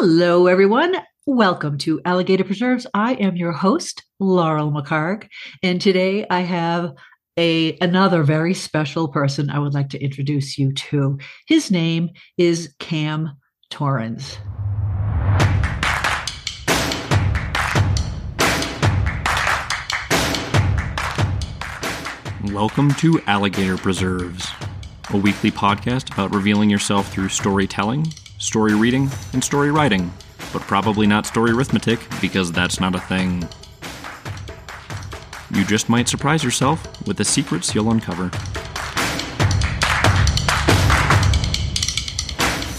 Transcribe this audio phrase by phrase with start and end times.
[0.00, 0.94] Hello, everyone.
[1.26, 2.86] Welcome to Alligator Preserves.
[2.94, 5.26] I am your host, Laurel McHargue,
[5.60, 6.94] and today I have
[7.36, 11.18] a another very special person I would like to introduce you to.
[11.48, 13.32] His name is Cam
[13.70, 14.38] Torrens.
[22.52, 24.46] Welcome to Alligator Preserves,
[25.10, 28.06] a weekly podcast about revealing yourself through storytelling,
[28.38, 30.12] story reading, and story writing,
[30.52, 33.46] but probably not story arithmetic because that's not a thing.
[35.52, 38.30] You just might surprise yourself with the secrets you'll uncover.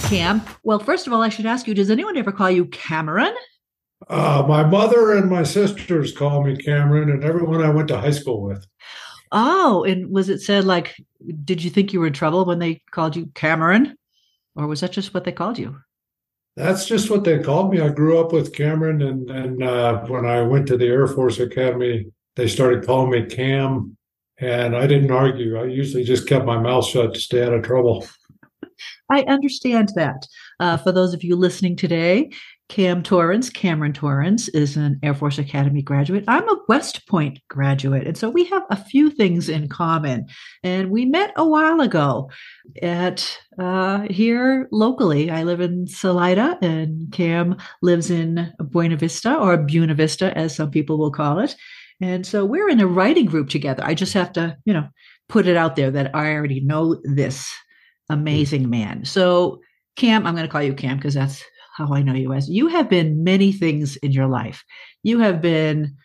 [0.08, 3.36] Cam, well, first of all, I should ask you does anyone ever call you Cameron?
[4.08, 8.12] Uh, my mother and my sisters call me Cameron, and everyone I went to high
[8.12, 8.66] school with.
[9.32, 10.96] Oh, and was it said like,
[11.44, 13.99] did you think you were in trouble when they called you Cameron?
[14.56, 15.78] Or was that just what they called you?
[16.56, 17.80] That's just what they called me.
[17.80, 21.40] I grew up with Cameron, and and uh, when I went to the Air Force
[21.40, 23.96] Academy, they started calling me Cam,
[24.40, 25.58] and I didn't argue.
[25.58, 28.06] I usually just kept my mouth shut to stay out of trouble.
[29.10, 30.28] I understand that.
[30.60, 32.30] Uh, for those of you listening today,
[32.70, 36.24] Cam Torrens, Cameron Torrens, is an Air Force Academy graduate.
[36.28, 38.06] I'm a West Point graduate.
[38.06, 40.28] And so we have a few things in common.
[40.64, 42.30] And we met a while ago
[42.82, 45.30] at uh, here locally.
[45.30, 50.72] I live in Salida, and Cam lives in Buena Vista or Buena Vista, as some
[50.72, 51.56] people will call it.
[52.02, 53.84] And so we're in a writing group together.
[53.86, 54.88] I just have to, you know,
[55.28, 57.52] put it out there that I already know this
[58.10, 59.06] amazing man.
[59.06, 59.62] So,
[59.96, 61.44] Cam, I'm going to call you Cam because that's
[61.76, 62.50] how I know you as.
[62.50, 64.64] You have been many things in your life.
[65.04, 65.96] You have been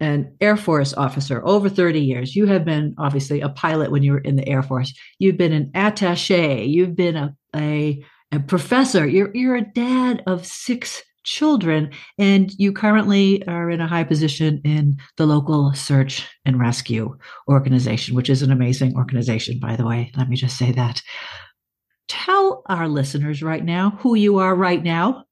[0.00, 2.36] an Air Force officer over 30 years.
[2.36, 4.92] You have been obviously a pilot when you were in the Air Force.
[5.18, 6.64] You've been an attache.
[6.64, 9.06] You've been a, a, a professor.
[9.06, 14.60] You're, you're a dad of six children, and you currently are in a high position
[14.64, 17.16] in the local search and rescue
[17.48, 20.12] organization, which is an amazing organization, by the way.
[20.16, 21.02] Let me just say that
[22.08, 25.24] tell our listeners right now who you are right now.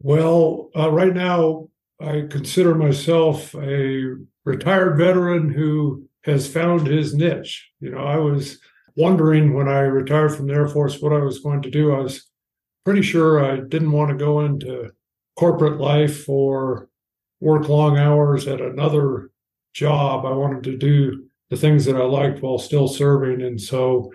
[0.00, 1.68] Well, uh, right now,
[2.02, 7.70] I consider myself a retired veteran who has found his niche.
[7.80, 8.58] You know, I was
[8.96, 11.94] wondering when I retired from the Air Force what I was going to do.
[11.94, 12.28] I was
[12.84, 14.90] pretty sure I didn't want to go into
[15.36, 16.88] corporate life or
[17.40, 19.30] work long hours at another
[19.72, 20.26] job.
[20.26, 23.42] I wanted to do the things that I liked while still serving.
[23.42, 24.10] And so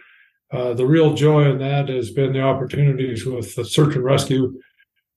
[0.51, 4.59] uh, the real joy in that has been the opportunities with the search and rescue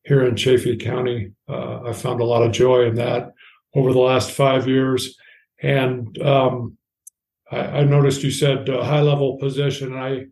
[0.05, 1.33] here in Chaffee County.
[1.49, 3.33] Uh, I found a lot of joy in that
[3.75, 5.17] over the last five years.
[5.63, 6.77] And um,
[7.51, 9.95] I, I, noticed you said high level position.
[9.95, 10.27] I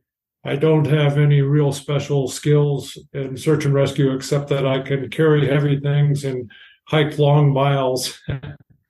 [0.45, 5.11] I don't have any real special skills in search and rescue except that I can
[5.11, 6.50] carry heavy things and
[6.87, 8.19] hike long miles.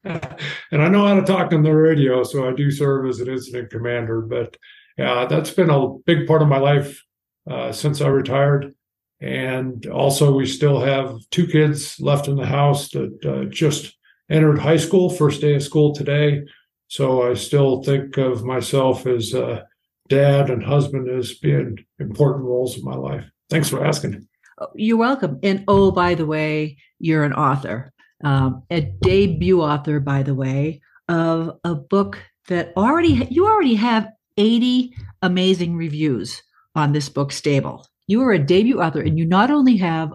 [0.05, 3.29] and I know how to talk on the radio, so I do serve as an
[3.29, 4.21] incident commander.
[4.21, 4.57] But
[4.97, 7.03] yeah, that's been a big part of my life
[7.51, 8.75] uh, since I retired.
[9.21, 13.97] And also, we still have two kids left in the house that uh, just
[14.31, 16.43] entered high school, first day of school today.
[16.89, 19.67] So I still think of myself as a
[20.09, 23.25] dad and husband as being important roles in my life.
[23.51, 24.27] Thanks for asking.
[24.61, 25.39] Oh, you're welcome.
[25.43, 27.93] And oh, by the way, you're an author,
[28.25, 32.19] um, a debut author, by the way, of a book
[32.49, 36.43] that already you already have 80 amazing reviews
[36.75, 37.87] on this book, Stable.
[38.09, 40.13] You are a debut author, and you not only have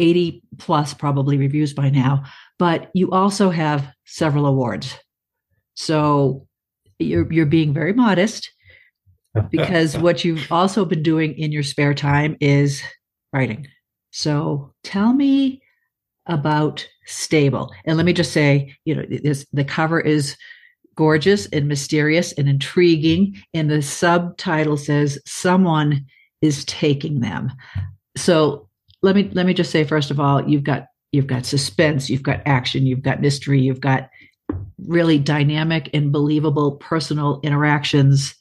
[0.00, 2.24] 80 plus probably reviews by now,
[2.58, 4.98] but you also have several awards.
[5.74, 6.48] So
[6.98, 8.50] you're you're being very modest
[9.50, 12.82] because what you've also been doing in your spare time is
[13.32, 13.68] writing.
[14.10, 15.62] So tell me
[16.26, 17.70] about Stable.
[17.84, 20.36] And let me just say, you know, this, the cover is
[20.94, 23.36] gorgeous and mysterious and intriguing.
[23.52, 26.06] And the subtitle says, Someone
[26.44, 27.50] is taking them.
[28.16, 28.68] So
[29.02, 32.22] let me let me just say first of all, you've got you've got suspense, you've
[32.22, 34.10] got action, you've got mystery, you've got
[34.86, 38.34] really dynamic and believable personal interactions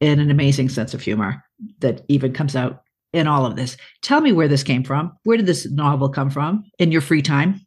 [0.00, 1.42] and an amazing sense of humor
[1.80, 3.76] that even comes out in all of this.
[4.02, 5.12] Tell me where this came from.
[5.24, 7.60] Where did this novel come from in your free time?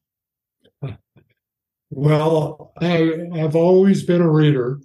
[1.89, 4.79] Well, I have always been a reader.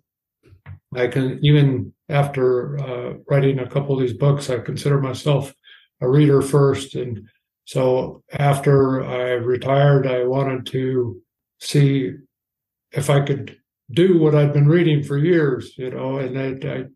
[0.94, 5.54] I can even after uh, writing a couple of these books, I consider myself
[6.00, 6.94] a reader first.
[6.94, 7.28] And
[7.64, 11.20] so after I retired, I wanted to
[11.60, 12.12] see
[12.92, 13.56] if I could
[13.92, 16.86] do what I'd been reading for years, you know, and it, I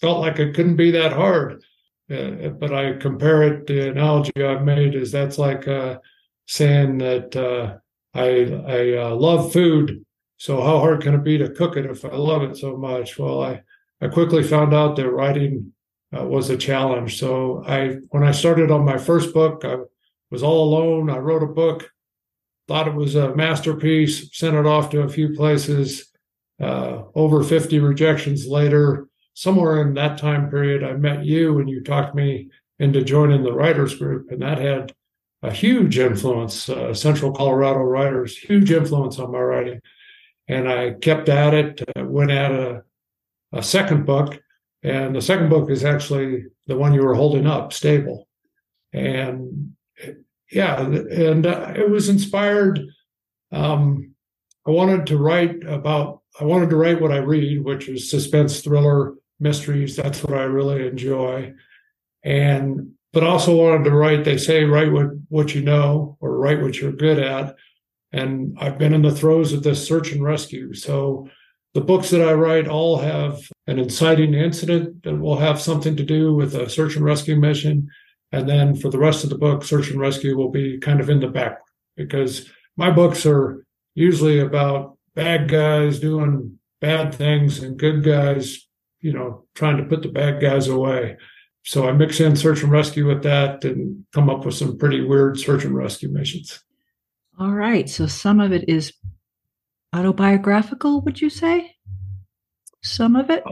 [0.00, 1.62] felt like it couldn't be that hard.
[2.10, 5.98] Uh, but I compare it, the analogy I've made is that's like uh,
[6.46, 7.78] saying that uh,
[8.12, 10.04] I I uh, love food.
[10.36, 13.18] So how hard can it be to cook it if I love it so much?
[13.18, 13.62] Well, I
[14.04, 15.72] I quickly found out that writing
[16.14, 17.18] uh, was a challenge.
[17.18, 19.78] So I when I started on my first book, I
[20.30, 21.08] was all alone.
[21.08, 21.90] I wrote a book,
[22.68, 26.10] thought it was a masterpiece, sent it off to a few places.
[26.60, 31.82] Uh, over 50 rejections later, somewhere in that time period, I met you and you
[31.82, 34.92] talked me into joining the writers group, and that had
[35.42, 36.68] a huge influence.
[36.68, 39.80] Uh, Central Colorado writers, huge influence on my writing,
[40.46, 41.82] and I kept at it.
[41.96, 42.84] Uh, went at a,
[43.54, 44.38] a second book,
[44.82, 48.28] and the second book is actually the one you were holding up, Stable,
[48.92, 49.74] and
[50.50, 52.80] yeah, and uh, it was inspired.
[53.52, 54.14] Um,
[54.66, 56.20] I wanted to write about.
[56.40, 59.94] I wanted to write what I read, which is suspense, thriller, mysteries.
[59.94, 61.54] That's what I really enjoy
[62.24, 66.60] and but also wanted to write they say write what what you know or write
[66.60, 67.54] what you're good at
[68.12, 71.28] and i've been in the throes of this search and rescue so
[71.74, 76.04] the books that i write all have an inciting incident that will have something to
[76.04, 77.88] do with a search and rescue mission
[78.32, 81.10] and then for the rest of the book search and rescue will be kind of
[81.10, 81.60] in the back
[81.96, 88.66] because my books are usually about bad guys doing bad things and good guys
[89.00, 91.16] you know trying to put the bad guys away
[91.64, 95.00] so I mix in search and rescue with that and come up with some pretty
[95.00, 96.62] weird search and rescue missions.
[97.38, 97.88] All right.
[97.88, 98.92] So some of it is
[99.94, 101.76] autobiographical, would you say?
[102.82, 103.44] Some of it?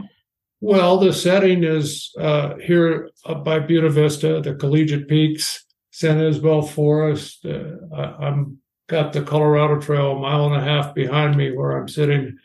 [0.61, 6.61] Well, the setting is uh, here up by Buena Vista, the Collegiate Peaks, San Isabel
[6.61, 7.45] Forest.
[7.45, 11.77] Uh, I, am got the Colorado Trail a mile and a half behind me where
[11.77, 12.37] I'm sitting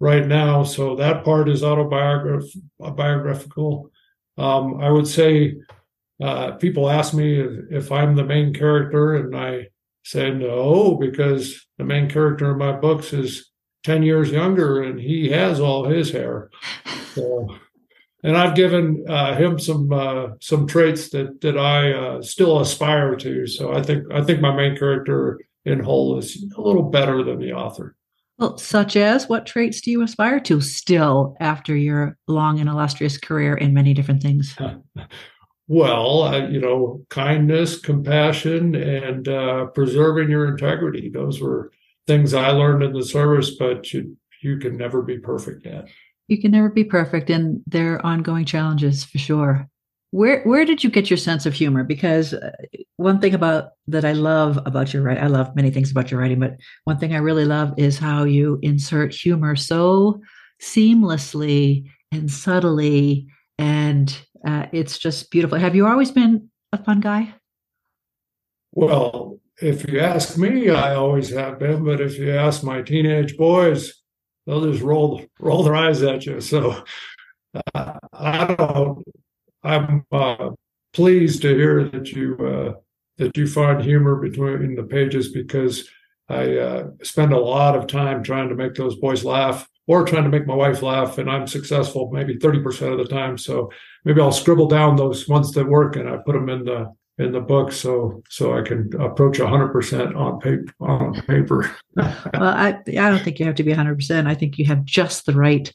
[0.00, 0.62] right now.
[0.62, 3.90] So that part is autobiographical.
[4.36, 5.54] Um, I would say
[6.22, 9.68] uh, people ask me if, if, I'm the main character, and I
[10.04, 13.50] say no, because the main character in my books is
[13.84, 16.50] 10 years younger and he has all his hair.
[17.14, 17.48] So,
[18.22, 23.16] and I've given uh, him some uh, some traits that that I uh, still aspire
[23.16, 23.46] to.
[23.46, 27.38] So I think I think my main character in whole is a little better than
[27.38, 27.96] the author.
[28.38, 33.16] Well, such as what traits do you aspire to still after your long and illustrious
[33.16, 34.56] career in many different things?
[35.66, 41.10] well, uh, you know, kindness, compassion, and uh, preserving your integrity.
[41.10, 41.72] Those were
[42.06, 45.86] things I learned in the service, but you you can never be perfect at.
[46.28, 49.68] You can never be perfect, and there are ongoing challenges for sure
[50.14, 52.52] where where did you get your sense of humor because uh,
[52.98, 56.20] one thing about that i love about your writing i love many things about your
[56.20, 60.20] writing but one thing i really love is how you insert humor so
[60.62, 63.26] seamlessly and subtly
[63.58, 64.16] and
[64.46, 65.58] uh, it's just beautiful.
[65.58, 67.34] Have you always been a fun guy?
[68.72, 73.36] Well if you ask me i always have been but if you ask my teenage
[73.36, 74.02] boys
[74.44, 76.40] they'll just roll roll their eyes at you.
[76.40, 76.82] So
[77.74, 79.04] uh, i don't
[79.64, 80.50] I'm uh,
[80.92, 82.80] pleased to hear that you uh,
[83.16, 85.88] that you find humor between the pages because
[86.28, 90.24] I uh, spend a lot of time trying to make those boys laugh or trying
[90.24, 93.36] to make my wife laugh, and I'm successful maybe 30% of the time.
[93.36, 93.70] So
[94.04, 97.30] maybe I'll scribble down those ones that work and I put them in the in
[97.30, 101.76] the book so so I can approach 100% on paper on paper.
[101.96, 104.26] well, I I don't think you have to be 100%.
[104.26, 105.72] I think you have just the right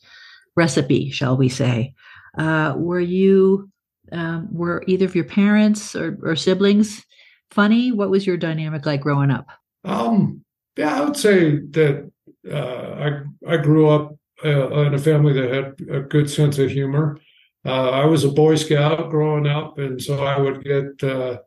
[0.55, 1.93] recipe, shall we say.
[2.37, 3.69] Uh, were you
[4.11, 7.05] um, were either of your parents or, or, siblings
[7.51, 7.91] funny?
[7.91, 9.47] What was your dynamic like growing up?
[9.83, 10.43] Um,
[10.75, 12.11] yeah, I would say that
[12.51, 16.71] uh, I I grew up uh, in a family that had a good sense of
[16.71, 17.19] humor.
[17.65, 21.39] Uh, I was a Boy Scout growing up, and so I would get uh,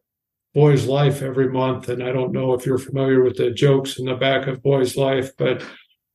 [0.54, 1.88] Boy's Life every month.
[1.88, 4.96] And I don't know if you're familiar with the jokes in the back of Boy's
[4.96, 5.64] Life, but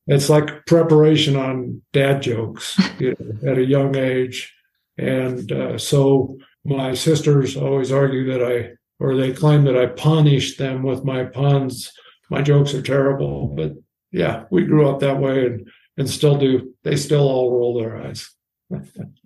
[0.06, 4.54] it's like preparation on dad jokes you know, at a young age.
[4.96, 8.70] And uh, so my sisters always argue that I,
[9.00, 11.92] or they claim that I punish them with my puns.
[12.30, 13.72] My jokes are terrible, but
[14.10, 16.74] yeah, we grew up that way and, and still do.
[16.84, 18.28] They still all roll their eyes.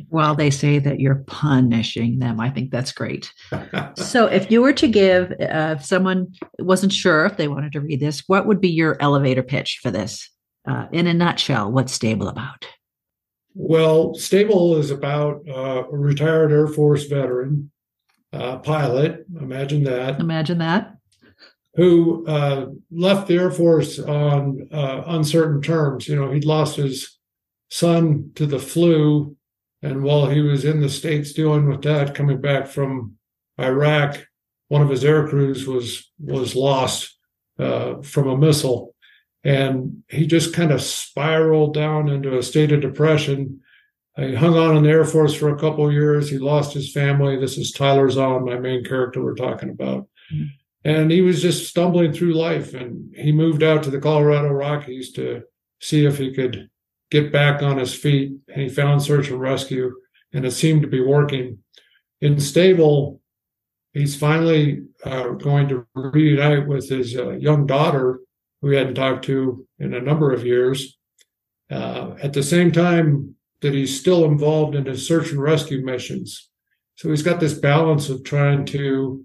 [0.09, 2.41] well, they say that you're punishing them.
[2.41, 3.33] I think that's great.
[3.97, 7.81] so, if you were to give, uh, if someone wasn't sure if they wanted to
[7.81, 10.29] read this, what would be your elevator pitch for this?
[10.69, 12.67] Uh, in a nutshell, what's Stable about?
[13.55, 17.71] Well, Stable is about uh, a retired Air Force veteran,
[18.33, 19.27] uh, pilot.
[19.41, 20.21] Imagine that.
[20.21, 20.97] Imagine that.
[21.75, 26.07] Who uh, left the Air Force on uh, uncertain terms.
[26.07, 27.19] You know, he'd lost his
[27.71, 29.37] son to the flu.
[29.81, 33.17] And while he was in the States dealing with that, coming back from
[33.59, 34.27] Iraq,
[34.69, 37.17] one of his air crews was was lost
[37.59, 38.95] uh, from a missile.
[39.45, 43.61] And he just kind of spiraled down into a state of depression.
[44.17, 46.31] He hung on in the Air Force for a couple years.
[46.31, 47.37] He lost his family.
[47.37, 50.07] This is Tyler Zahn, my main character we're talking about.
[50.33, 50.45] Mm-hmm.
[50.85, 52.75] And he was just stumbling through life.
[52.75, 55.43] And he moved out to the Colorado Rockies to
[55.81, 56.69] see if he could
[57.11, 58.33] get back on his feet.
[58.49, 59.95] And he found search and rescue,
[60.33, 61.59] and it seemed to be working.
[62.21, 63.21] In Stable,
[63.93, 68.21] he's finally uh, going to reunite with his uh, young daughter,
[68.61, 70.97] who he hadn't talked to in a number of years.
[71.71, 76.51] Uh, at the same time that he's still involved in his search and rescue missions.
[76.97, 79.25] So he's got this balance of trying to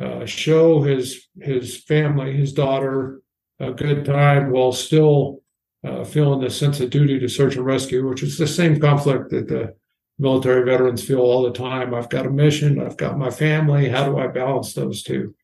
[0.00, 3.20] uh, show his his family, his daughter,
[3.58, 5.42] a good time while still
[5.84, 9.30] uh, feeling the sense of duty to search and rescue, which is the same conflict
[9.30, 9.74] that the
[10.18, 11.94] military veterans feel all the time.
[11.94, 13.88] I've got a mission, I've got my family.
[13.88, 15.34] How do I balance those two?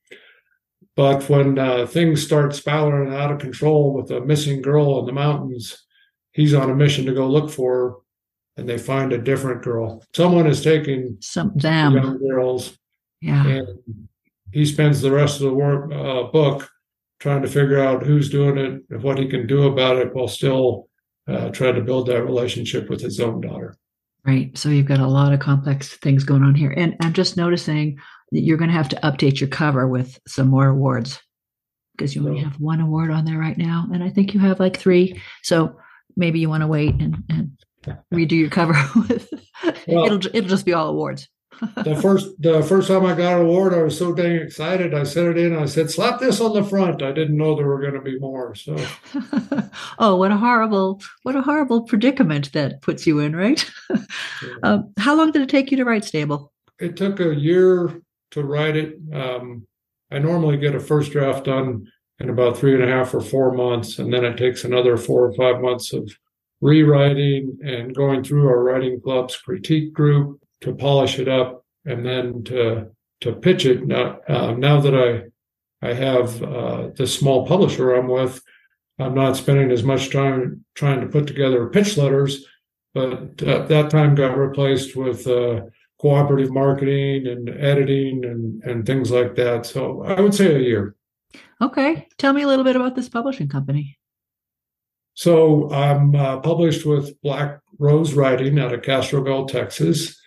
[0.95, 5.13] But when uh, things start spiraling out of control with a missing girl in the
[5.13, 5.87] mountains,
[6.33, 7.95] he's on a mission to go look for her,
[8.57, 10.03] and they find a different girl.
[10.15, 12.79] Someone is taking some damn young girls.
[13.21, 13.47] Yeah.
[13.47, 14.09] And
[14.53, 16.69] he spends the rest of the work, uh, book
[17.19, 20.29] trying to figure out who's doing it and what he can do about it while
[20.29, 20.89] still
[21.29, 23.75] uh, trying to build that relationship with his own daughter.
[24.25, 24.57] Right.
[24.59, 26.73] So you've got a lot of complex things going on here.
[26.77, 27.99] And I'm just noticing
[28.33, 31.21] that you're going to have to update your cover with some more awards
[31.97, 33.89] because you only have one award on there right now.
[33.93, 35.21] And I think you have like three.
[35.43, 35.77] So
[36.17, 37.53] maybe you want to wait and, and
[38.13, 38.75] redo your cover
[39.09, 39.29] with
[39.87, 41.29] well, it'll it'll just be all awards
[41.77, 44.95] the first the first time I got an award, I was so dang excited.
[44.95, 45.57] I sent it in.
[45.57, 48.19] I said, "Slap this on the front." I didn't know there were going to be
[48.19, 48.55] more.
[48.55, 48.77] So,
[49.99, 53.69] oh, what a horrible, what a horrible predicament that puts you in, right?
[54.63, 56.53] um, how long did it take you to write Stable?
[56.79, 58.99] It took a year to write it.
[59.13, 59.67] Um,
[60.11, 61.87] I normally get a first draft done
[62.19, 65.27] in about three and a half or four months, and then it takes another four
[65.27, 66.11] or five months of
[66.61, 72.43] rewriting and going through our writing club's critique group to polish it up and then
[72.45, 73.87] to to pitch it.
[73.87, 78.43] Now, uh, now that I I have uh, this small publisher I'm with,
[78.99, 82.45] I'm not spending as much time trying to put together pitch letters,
[82.95, 85.63] but uh, that time got replaced with uh,
[86.01, 89.67] cooperative marketing and editing and and things like that.
[89.67, 90.95] So I would say a year.
[91.61, 93.99] Okay, tell me a little bit about this publishing company.
[95.15, 100.21] So I'm uh, published with Black Rose Writing out of Castroville, Texas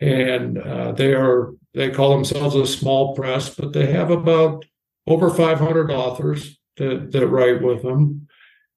[0.00, 4.64] and uh, they are they call themselves a small press, but they have about
[5.06, 8.28] over 500 authors that, that write with them,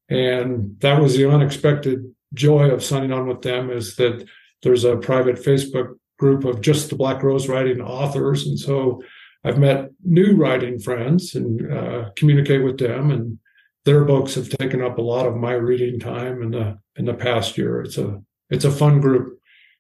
[0.10, 4.28] and that was the unexpected joy of signing on with them is that
[4.64, 9.02] there's a private Facebook group of just the Black Rose writing authors, and so
[9.44, 13.40] I've met new writing friends and uh, communicate with them, and
[13.86, 17.14] their books have taken up a lot of my reading time in the in the
[17.14, 17.82] past year.
[17.82, 19.37] It's a it's a fun group.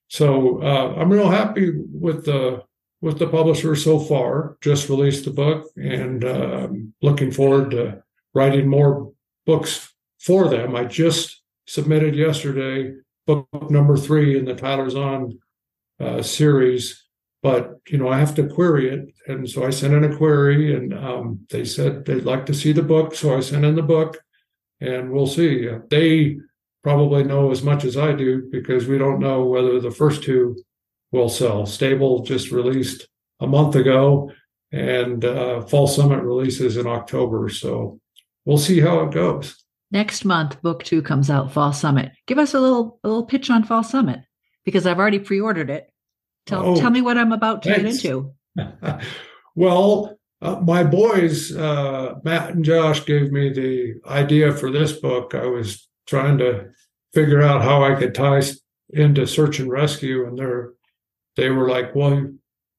[0.08, 2.64] So uh, I'm real happy with the
[3.02, 4.58] with the publisher so far.
[4.62, 6.68] Just released the book, and uh,
[7.02, 9.12] looking forward to writing more
[9.46, 10.76] books for them.
[10.76, 12.94] I just submitted yesterday
[13.26, 15.38] book number three in the Tyler Zahn
[16.00, 17.04] uh, series,
[17.44, 20.76] but you know I have to query it, and so I sent in a query,
[20.76, 23.84] and um, they said they'd like to see the book, so I sent in the
[23.84, 24.18] book,
[24.80, 25.68] and we'll see.
[25.90, 26.38] They
[26.88, 30.56] probably know as much as I do because we don't know whether the first two
[31.12, 31.66] will sell.
[31.66, 33.10] Stable just released
[33.42, 34.32] a month ago,
[34.72, 37.50] and uh, False Summit releases in October.
[37.50, 38.00] So
[38.46, 39.62] we'll see how it goes.
[39.92, 41.52] Next month, book two comes out.
[41.52, 42.14] False Summit.
[42.26, 44.22] Give us a little a little pitch on False Summit
[44.64, 45.92] because I've already pre-ordered it.
[46.46, 48.02] Tell oh, tell me what I'm about to thanks.
[48.02, 48.34] get into.
[49.56, 55.36] well, uh, my boys, uh, Matt and Josh, gave me the idea for this book.
[55.36, 56.70] I was trying to
[57.14, 58.42] figure out how I could tie
[58.90, 60.28] into search and rescue.
[60.28, 60.74] And they're,
[61.36, 62.32] they were like, well,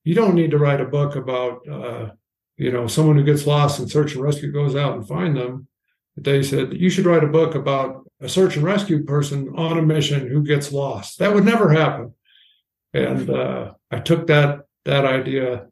[0.04, 2.10] you don't need to write a book about, uh,
[2.56, 5.68] you know, someone who gets lost and search and rescue goes out and find them.
[6.16, 9.82] They said, you should write a book about a search and rescue person on a
[9.82, 11.18] mission who gets lost.
[11.18, 12.14] That would never happen.
[12.92, 15.66] And uh, I took that that idea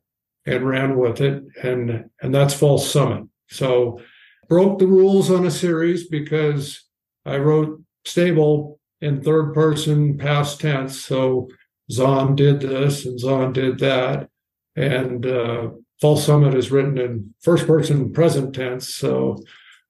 [0.45, 3.25] and ran with it, and and that's False Summit.
[3.49, 4.01] So
[4.49, 6.85] broke the rules on a series because
[7.27, 11.05] I wrote stable in third person past tense.
[11.05, 11.49] So
[11.91, 14.29] Zahn did this and Zahn did that.
[14.75, 18.95] And uh, False Summit is written in first person present tense.
[18.95, 19.39] So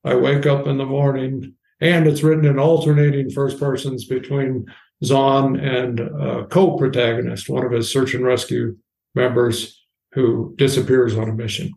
[0.05, 4.66] I wake up in the morning and it's written in alternating first persons between
[5.05, 8.76] Zahn and a co protagonist, one of his search and rescue
[9.14, 11.73] members who disappears on a mission.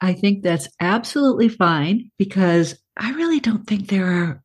[0.00, 4.43] I think that's absolutely fine because I really don't think there are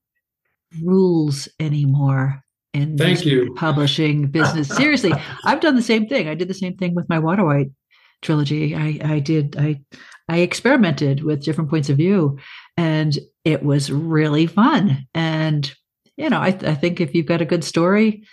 [0.83, 3.53] rules anymore in Thank you.
[3.55, 4.67] publishing business.
[4.75, 6.27] Seriously, I've done the same thing.
[6.27, 7.71] I did the same thing with my Water White
[8.21, 8.75] trilogy.
[8.75, 9.57] I, I did.
[9.57, 9.81] I
[10.27, 12.38] I experimented with different points of view,
[12.77, 15.07] and it was really fun.
[15.13, 15.71] And
[16.17, 18.23] you know, I, I think if you've got a good story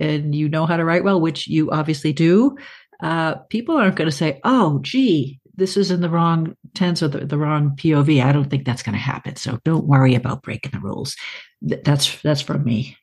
[0.00, 2.56] and you know how to write well, which you obviously do,
[3.02, 7.08] uh, people aren't going to say, "Oh, gee, this is in the wrong tense or
[7.08, 9.36] the, the wrong POV." I don't think that's going to happen.
[9.36, 11.16] So don't worry about breaking the rules.
[11.62, 12.96] That's that's from me.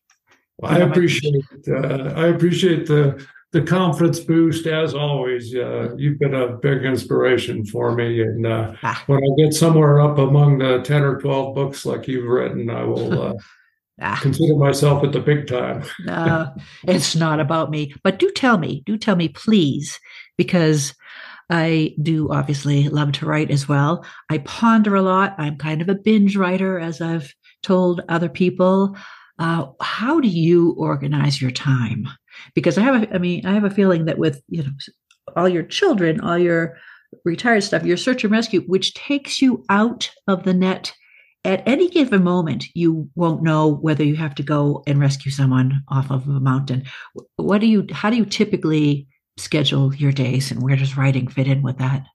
[0.57, 5.55] Well, I appreciate uh, I appreciate the the confidence boost as always.
[5.55, 9.03] Uh, you've been a big inspiration for me, and uh, ah.
[9.07, 12.83] when I get somewhere up among the ten or twelve books like you've written, I
[12.83, 13.21] will.
[13.21, 13.33] Uh,
[14.01, 14.19] ah.
[14.21, 15.83] Consider myself at the big time.
[15.99, 16.53] no,
[16.87, 17.93] it's not about me.
[18.03, 19.99] But do tell me, do tell me, please,
[20.35, 20.95] because
[21.53, 24.03] I do obviously love to write as well.
[24.29, 25.35] I ponder a lot.
[25.37, 27.31] I'm kind of a binge writer, as I've
[27.61, 28.97] told other people.
[29.37, 32.07] Uh, how do you organize your time?
[32.55, 34.71] because I have a, I mean, I have a feeling that with, you know,
[35.35, 36.77] all your children, all your
[37.25, 40.93] retired stuff, your search and rescue, which takes you out of the net
[41.45, 45.83] at any given moment, you won't know whether you have to go and rescue someone
[45.89, 46.83] off of a mountain.
[47.35, 51.47] What do you, how do you typically schedule your days and where does writing fit
[51.47, 52.05] in with that?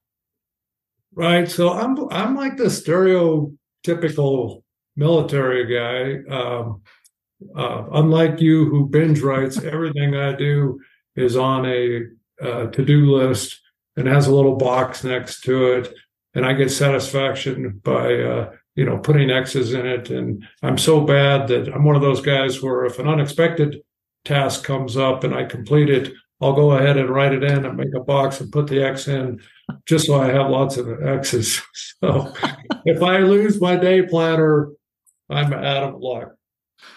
[1.13, 1.49] Right.
[1.49, 4.63] So I'm, I'm like the stereotypical
[4.95, 6.33] military guy.
[6.33, 6.81] Um,
[7.55, 10.79] uh, unlike you who binge writes, everything I do
[11.15, 12.03] is on a
[12.41, 13.59] uh, to do list
[13.97, 15.93] and has a little box next to it.
[16.33, 20.09] And I get satisfaction by, uh, you know, putting X's in it.
[20.09, 23.81] And I'm so bad that I'm one of those guys where if an unexpected
[24.25, 27.77] task comes up and I complete it, I'll go ahead and write it in and
[27.77, 29.41] make a box and put the X in
[29.85, 31.61] just so I have lots of X's.
[32.01, 32.33] So
[32.85, 34.69] if I lose my day planner,
[35.29, 36.29] I'm out of luck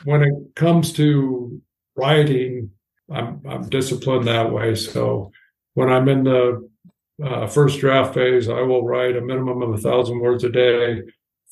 [0.04, 1.60] when it comes to
[1.96, 2.70] writing,
[3.10, 4.74] I'm I'm disciplined that way.
[4.74, 5.32] So
[5.74, 6.68] when I'm in the
[7.22, 11.02] uh, first draft phase, I will write a minimum of a thousand words a day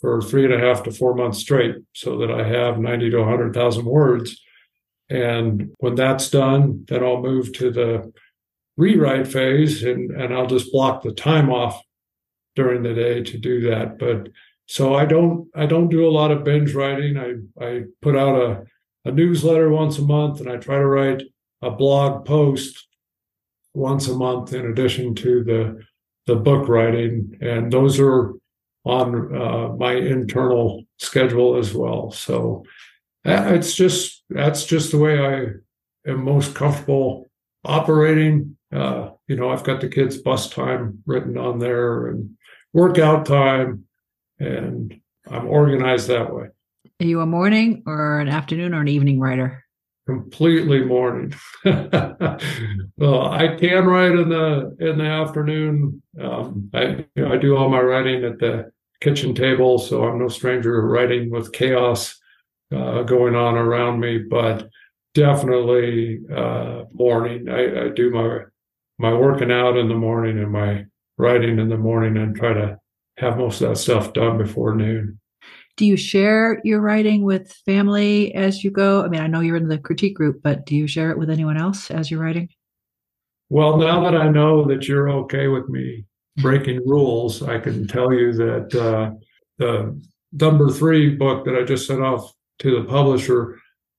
[0.01, 3.25] for three and a half to four months straight, so that I have ninety to
[3.25, 4.41] hundred thousand words.
[5.11, 8.13] And when that's done, then I'll move to the
[8.77, 11.83] rewrite phase, and and I'll just block the time off
[12.55, 13.99] during the day to do that.
[13.99, 14.29] But
[14.67, 17.17] so I don't I don't do a lot of binge writing.
[17.19, 18.65] I I put out a
[19.05, 21.23] a newsletter once a month, and I try to write
[21.63, 22.87] a blog post
[23.75, 25.83] once a month in addition to the
[26.27, 28.35] the book writing, and those are
[28.85, 32.11] on uh, my internal schedule as well.
[32.13, 32.65] So
[33.25, 37.31] it's just that's just the way I am most comfortable
[37.65, 38.57] operating.
[38.73, 42.37] Uh, you know, I've got the kids' bus time written on there and
[42.73, 43.85] workout time
[44.39, 46.47] and I'm organized that way.
[47.01, 49.65] Are you a morning or an afternoon or an evening writer?
[50.07, 51.35] Completely morning.
[51.65, 56.03] well, I can write in the in the afternoon.
[56.21, 60.19] Um, I you know, I do all my writing at the kitchen table, so I'm
[60.19, 62.20] no stranger to writing with chaos
[62.75, 64.19] uh, going on around me.
[64.19, 64.69] But
[65.15, 67.49] definitely uh, morning.
[67.49, 68.41] I, I do my
[68.99, 70.85] my working out in the morning and my
[71.17, 72.79] writing in the morning, and try to
[73.19, 75.19] have most of that stuff done before noon.
[75.77, 79.03] Do you share your writing with family as you go?
[79.03, 81.31] I mean, I know you're in the critique group, but do you share it with
[81.31, 82.49] anyone else as you're writing?
[83.49, 86.05] Well, now that I know that you're okay with me
[86.37, 89.13] breaking rules, I can tell you that uh,
[89.59, 90.01] the
[90.33, 93.59] number three book that I just sent off to the publisher,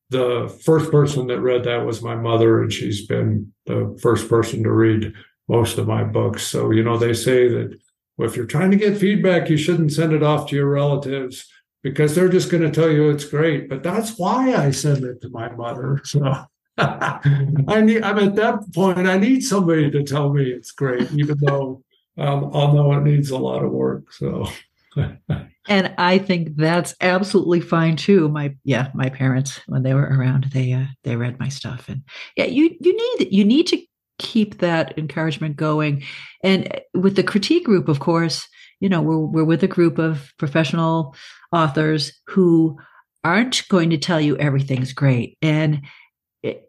[0.10, 4.64] the first person that read that was my mother, and she's been the first person
[4.64, 5.14] to read
[5.48, 6.44] most of my books.
[6.48, 7.78] So, you know, they say that
[8.18, 11.50] well, if you're trying to get feedback, you shouldn't send it off to your relatives
[11.82, 13.68] because they're just going to tell you it's great.
[13.68, 16.02] But that's why I send it to my mother.
[16.04, 16.22] So
[16.78, 21.38] I need, I'm at that point, I need somebody to tell me it's great, even
[21.40, 21.84] though
[22.18, 24.14] um, know it needs a lot of work.
[24.14, 24.48] So.
[25.68, 28.28] and I think that's absolutely fine too.
[28.30, 32.04] My yeah, my parents when they were around, they uh, they read my stuff, and
[32.36, 33.82] yeah, you you need you need to
[34.18, 36.04] keep that encouragement going.
[36.44, 38.48] And with the critique group, of course,
[38.80, 41.16] you know, we're, we're with a group of professional
[41.52, 42.78] authors who
[43.24, 45.38] aren't going to tell you everything's great.
[45.42, 45.82] And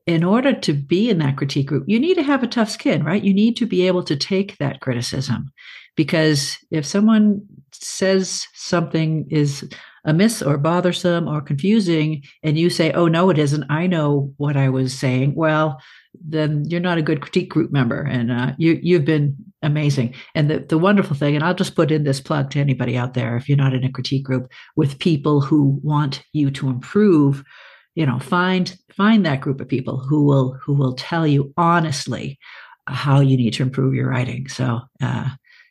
[0.06, 3.04] in order to be in that critique group, you need to have a tough skin,
[3.04, 3.22] right?
[3.22, 5.50] You need to be able to take that criticism
[5.96, 9.68] because if someone says something is
[10.04, 13.64] amiss or bothersome or confusing, and you say, "Oh no, it isn't.
[13.70, 15.80] I know what I was saying," well,
[16.14, 20.14] then you're not a good critique group member, and uh, you you've been amazing.
[20.34, 23.14] And the the wonderful thing, and I'll just put in this plug to anybody out
[23.14, 27.44] there, if you're not in a critique group with people who want you to improve,
[27.94, 32.38] you know, find find that group of people who will who will tell you honestly
[32.88, 34.48] how you need to improve your writing.
[34.48, 35.30] So, uh,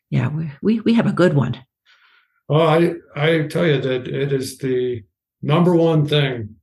[0.09, 1.61] yeah, we, we we have a good one.
[2.51, 5.03] Well, I I tell you that it is the
[5.41, 6.57] number one thing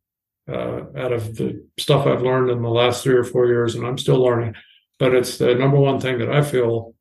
[0.46, 3.86] uh, out of the stuff I've learned in the last three or four years, and
[3.86, 4.52] I'm still learning.
[4.98, 6.94] But it's the number one thing that I feel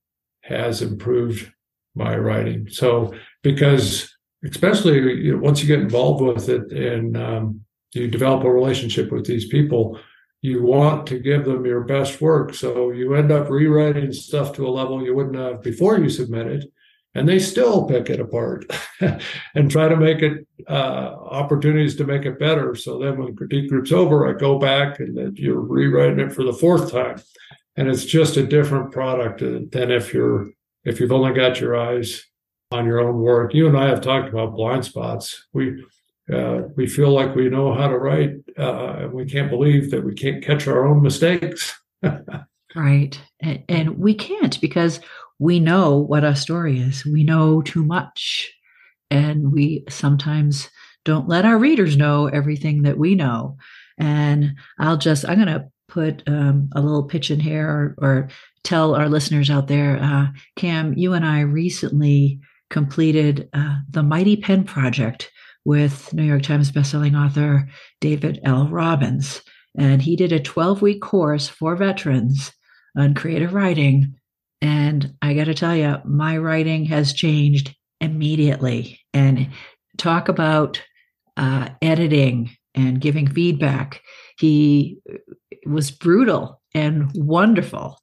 [0.43, 1.52] has improved
[1.95, 2.69] my writing.
[2.69, 4.10] So because
[4.45, 9.12] especially you know, once you get involved with it and um, you develop a relationship
[9.12, 10.00] with these people,
[10.41, 12.54] you want to give them your best work.
[12.54, 16.47] So you end up rewriting stuff to a level you wouldn't have before you submit
[16.47, 16.63] it
[17.17, 18.71] and they still pick it apart
[19.56, 22.75] and try to make it uh, opportunities to make it better.
[22.75, 26.43] So then when critique group's over, I go back and then you're rewriting it for
[26.43, 27.19] the fourth time,
[27.75, 30.51] and it's just a different product than if you're
[30.86, 32.23] if you've only got your eyes
[32.71, 33.53] on your own work.
[33.53, 35.47] You and I have talked about blind spots.
[35.53, 35.84] We
[36.32, 40.06] uh, we feel like we know how to write, uh, and we can't believe that
[40.06, 41.73] we can't catch our own mistakes.
[42.75, 44.99] right, and, and we can't because
[45.39, 47.06] we know what a story is.
[47.06, 48.52] We know too much.
[49.10, 50.69] And we sometimes
[51.06, 53.58] don't let our readers know everything that we know.
[53.97, 58.30] And I'll just, I'm going to put um, a little pitch in here or, or
[58.63, 64.36] tell our listeners out there uh, Cam, you and I recently completed uh, the Mighty
[64.36, 65.32] Pen Project
[65.63, 67.69] with New York Times bestselling author
[68.02, 68.67] David L.
[68.67, 69.41] Robbins.
[69.78, 72.52] And he did a 12 week course for veterans
[72.97, 74.15] on creative writing
[74.62, 79.00] and I got to tell you, my writing has changed immediately.
[79.13, 79.50] And
[79.98, 80.82] talk about
[81.36, 84.02] uh, editing and giving feedback.
[84.38, 84.98] He
[85.65, 88.00] was brutal and wonderful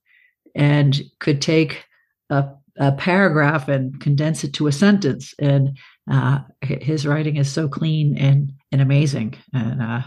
[0.55, 1.85] and could take
[2.31, 2.47] a,
[2.79, 5.35] a paragraph and condense it to a sentence.
[5.39, 5.79] And
[6.11, 9.35] uh, his writing is so clean and, and amazing.
[9.53, 10.03] And uh,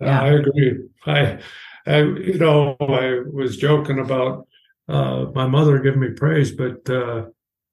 [0.00, 0.22] yeah.
[0.22, 0.78] I agree.
[1.06, 1.38] I,
[1.86, 4.46] I, you know, I was joking about
[4.88, 7.26] uh, my mother giving me praise, but uh,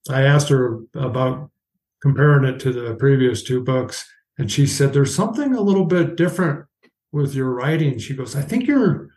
[0.10, 1.50] I asked her about
[2.02, 4.06] comparing it to the previous two books,
[4.38, 6.66] and she said there's something a little bit different
[7.12, 7.98] with your writing.
[7.98, 9.10] She goes, I think your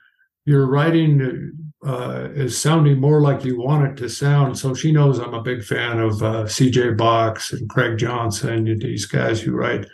[0.46, 1.52] your writing
[1.86, 4.56] uh, is sounding more like you want it to sound.
[4.58, 6.92] So she knows I'm a big fan of uh, C.J.
[6.92, 9.86] Box and Craig Johnson, these guys who write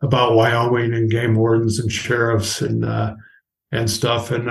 [0.00, 3.14] about Wyoming and game wardens and sheriffs and uh,
[3.72, 4.30] and stuff.
[4.30, 4.48] And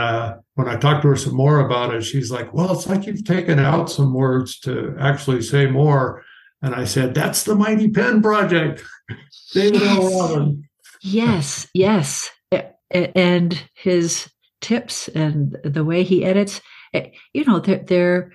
[0.59, 3.23] when I talked to her some more about it, she's like, "Well, it's like you've
[3.23, 6.25] taken out some words to actually say more."
[6.61, 8.83] And I said, "That's the Mighty Pen Project,
[9.53, 10.19] David L.
[10.19, 10.67] Robin."
[11.01, 12.29] Yes, yes,
[12.91, 16.59] and his tips and the way he edits,
[16.93, 18.33] eh, you know, they're, they're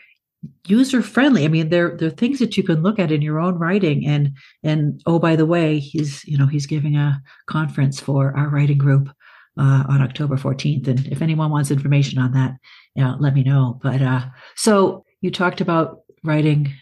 [0.67, 1.45] user friendly.
[1.45, 4.07] I mean, they're they're things that you can look at in your own writing.
[4.07, 4.33] And
[4.63, 8.79] and oh, by the way, he's you know he's giving a conference for our writing
[8.79, 9.11] group
[9.59, 10.89] uh, on October 14th.
[10.89, 12.57] And if anyone wants information on that,
[12.95, 13.79] you know, let me know.
[13.83, 14.23] But uh,
[14.57, 16.73] so you talked about writing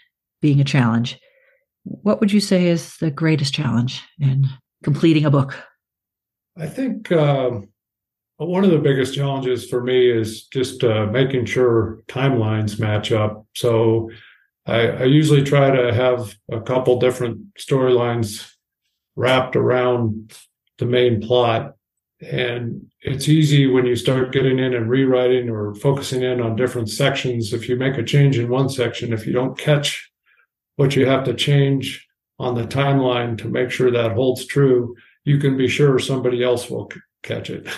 [0.41, 1.19] being a challenge.
[1.85, 4.47] What would you say is the greatest challenge in
[4.83, 5.57] completing a book?
[6.57, 7.61] I think uh,
[8.37, 13.47] one of the biggest challenges for me is just uh, making sure timelines match up.
[13.55, 14.11] So
[14.67, 18.49] I, I usually try to have a couple different storylines
[19.17, 20.37] wrapped around
[20.79, 21.75] the main plot
[22.23, 26.89] and it's easy when you start getting in and rewriting or focusing in on different
[26.89, 27.53] sections.
[27.53, 30.11] If you make a change in one section, if you don't catch
[30.77, 32.07] what you have to change
[32.39, 36.71] on the timeline to make sure that holds true, you can be sure somebody else
[36.71, 37.69] will c- catch it.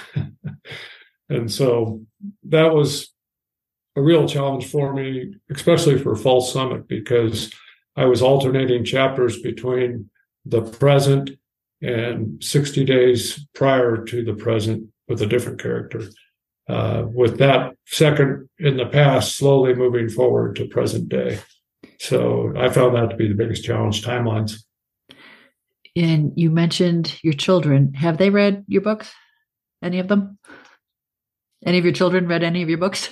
[1.29, 2.03] and so
[2.45, 3.13] that was
[3.97, 7.53] a real challenge for me, especially for False Summit, because
[7.97, 10.11] I was alternating chapters between
[10.45, 11.31] the present
[11.85, 16.03] and 60 days prior to the present with a different character.
[16.67, 21.39] Uh, with that second in the past slowly moving forward to present day.
[22.01, 24.63] So I found that to be the biggest challenge timelines.
[25.95, 27.93] And you mentioned your children.
[27.95, 29.13] Have they read your books?
[29.83, 30.39] Any of them?
[31.67, 33.11] Any of your children read any of your books?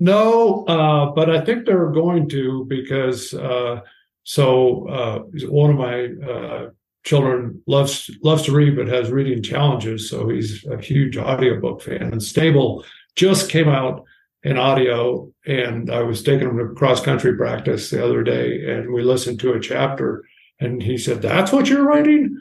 [0.00, 3.80] No, uh, but I think they're going to because uh,
[4.24, 6.70] so uh, one of my uh,
[7.06, 12.02] children loves loves to read but has reading challenges so he's a huge audiobook fan
[12.02, 14.04] and stable just came out
[14.42, 18.92] in audio and i was taking him to cross country practice the other day and
[18.92, 20.22] we listened to a chapter
[20.60, 22.38] and he said that's what you're writing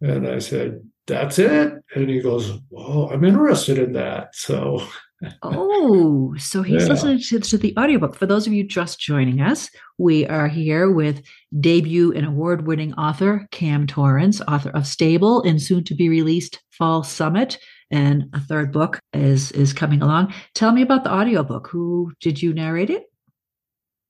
[0.00, 1.72] And I said, That's it.
[1.94, 4.34] And he goes, Oh, I'm interested in that.
[4.34, 4.82] So
[5.42, 6.88] oh, so he's yeah.
[6.88, 8.14] listening to, to, the audiobook.
[8.14, 11.22] For those of you just joining us, we are here with
[11.58, 16.62] debut and award winning author Cam Torrens, author of Stable and soon to be released
[16.70, 17.58] False Summit.
[17.90, 20.34] And a third book is is coming along.
[20.54, 21.68] Tell me about the audiobook.
[21.68, 23.04] Who did you narrate it?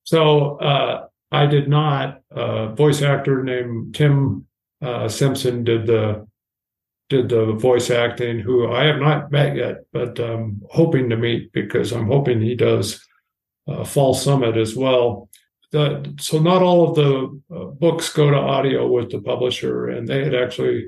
[0.05, 2.21] So uh, I did not.
[2.31, 4.47] A voice actor named Tim
[4.81, 6.27] uh, Simpson did the
[7.09, 11.53] did the voice acting, who I have not met yet, but um, hoping to meet
[11.53, 13.05] because I'm hoping he does
[13.69, 15.29] uh, False Summit as well.
[15.73, 20.07] The, so not all of the uh, books go to audio with the publisher, and
[20.07, 20.87] they had actually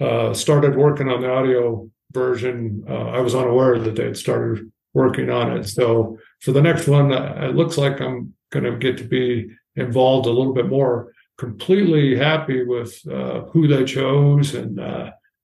[0.00, 2.84] uh, started working on the audio version.
[2.88, 5.64] Uh, I was unaware that they had started working on it.
[5.64, 9.48] So for the next one, uh, it looks like I'm going to get to be
[9.74, 11.12] involved a little bit more.
[11.38, 14.80] Completely happy with uh, who they chose and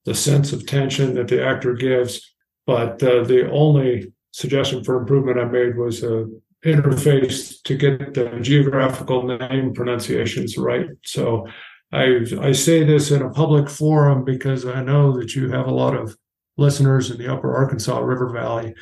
[0.05, 2.35] the sense of tension that the actor gives.
[2.67, 6.27] But uh, the only suggestion for improvement I made was a
[6.65, 10.87] interface to get the geographical name pronunciations right.
[11.05, 11.47] So
[11.93, 15.75] I I say this in a public forum because I know that you have a
[15.75, 16.17] lot of
[16.57, 18.75] listeners in the Upper Arkansas River Valley,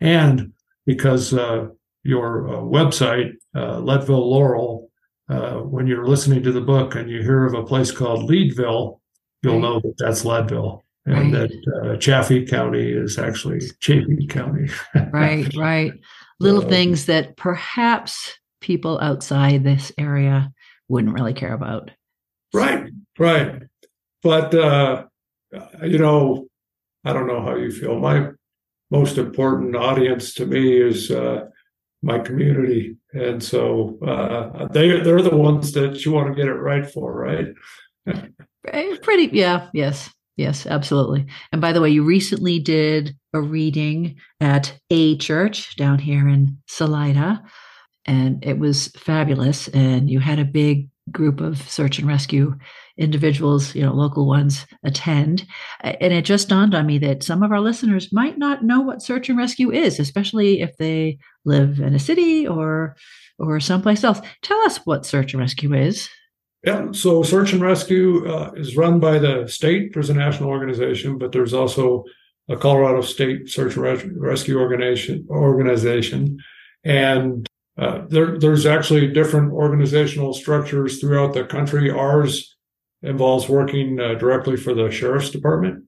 [0.00, 0.52] and
[0.84, 1.68] because uh,
[2.02, 4.90] your uh, website uh, Leadville Laurel,
[5.28, 8.97] uh, when you're listening to the book and you hear of a place called Leadville,
[9.42, 11.48] you'll know that that's Leadville and right.
[11.48, 14.68] that uh, Chaffee County is actually Chaffee County.
[15.12, 15.92] right, right.
[16.40, 20.52] Little things that perhaps people outside this area
[20.88, 21.90] wouldn't really care about.
[22.52, 23.62] Right, right.
[24.22, 25.04] But, uh,
[25.82, 26.48] you know,
[27.04, 27.98] I don't know how you feel.
[27.98, 28.30] My
[28.90, 31.46] most important audience to me is uh,
[32.02, 32.96] my community.
[33.12, 37.12] And so uh, they, they're the ones that you want to get it right for,
[37.12, 37.48] right?
[38.72, 41.26] Eh, pretty, yeah, yes, yes, absolutely.
[41.52, 46.58] And by the way, you recently did a reading at a church down here in
[46.66, 47.42] Salida,
[48.06, 49.68] and it was fabulous.
[49.68, 52.54] And you had a big group of search and rescue
[52.98, 55.46] individuals, you know, local ones attend.
[55.80, 59.02] And it just dawned on me that some of our listeners might not know what
[59.02, 62.96] search and rescue is, especially if they live in a city or
[63.38, 64.20] or someplace else.
[64.42, 66.08] Tell us what search and rescue is.
[66.64, 69.94] Yeah, so search and rescue uh, is run by the state.
[69.94, 72.04] There's a national organization, but there's also
[72.48, 75.26] a Colorado State Search and Res- Rescue organization.
[75.30, 76.38] Organization,
[76.84, 81.90] and uh, there, there's actually different organizational structures throughout the country.
[81.90, 82.56] Ours
[83.02, 85.84] involves working uh, directly for the sheriff's department,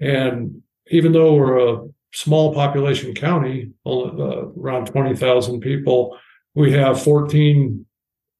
[0.00, 6.18] and even though we're a small population county, uh, around twenty thousand people,
[6.54, 7.84] we have 14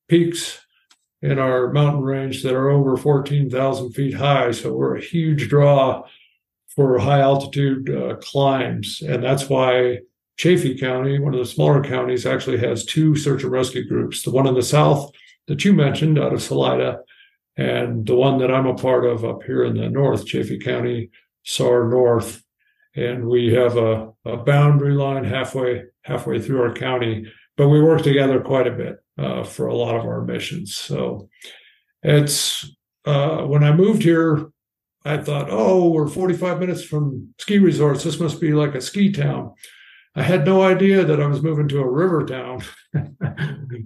[0.08, 0.58] peaks
[1.22, 4.50] in our mountain range that are over 14,000 feet high.
[4.50, 6.04] So we're a huge draw
[6.68, 9.00] for high altitude uh, climbs.
[9.00, 10.00] And that's why
[10.36, 14.30] Chaffee County, one of the smaller counties, actually has two search and rescue groups the
[14.30, 15.10] one in the south
[15.46, 16.98] that you mentioned out of Salida,
[17.56, 21.10] and the one that I'm a part of up here in the north, Chaffee County,
[21.44, 22.42] SAR North.
[22.94, 28.02] And we have a, a boundary line halfway halfway through our county, but we work
[28.02, 30.76] together quite a bit uh, for a lot of our missions.
[30.76, 31.28] So
[32.02, 32.70] it's
[33.04, 34.50] uh, when I moved here,
[35.04, 38.02] I thought, oh, we're 45 minutes from ski resorts.
[38.02, 39.54] This must be like a ski town.
[40.16, 42.62] I had no idea that I was moving to a river town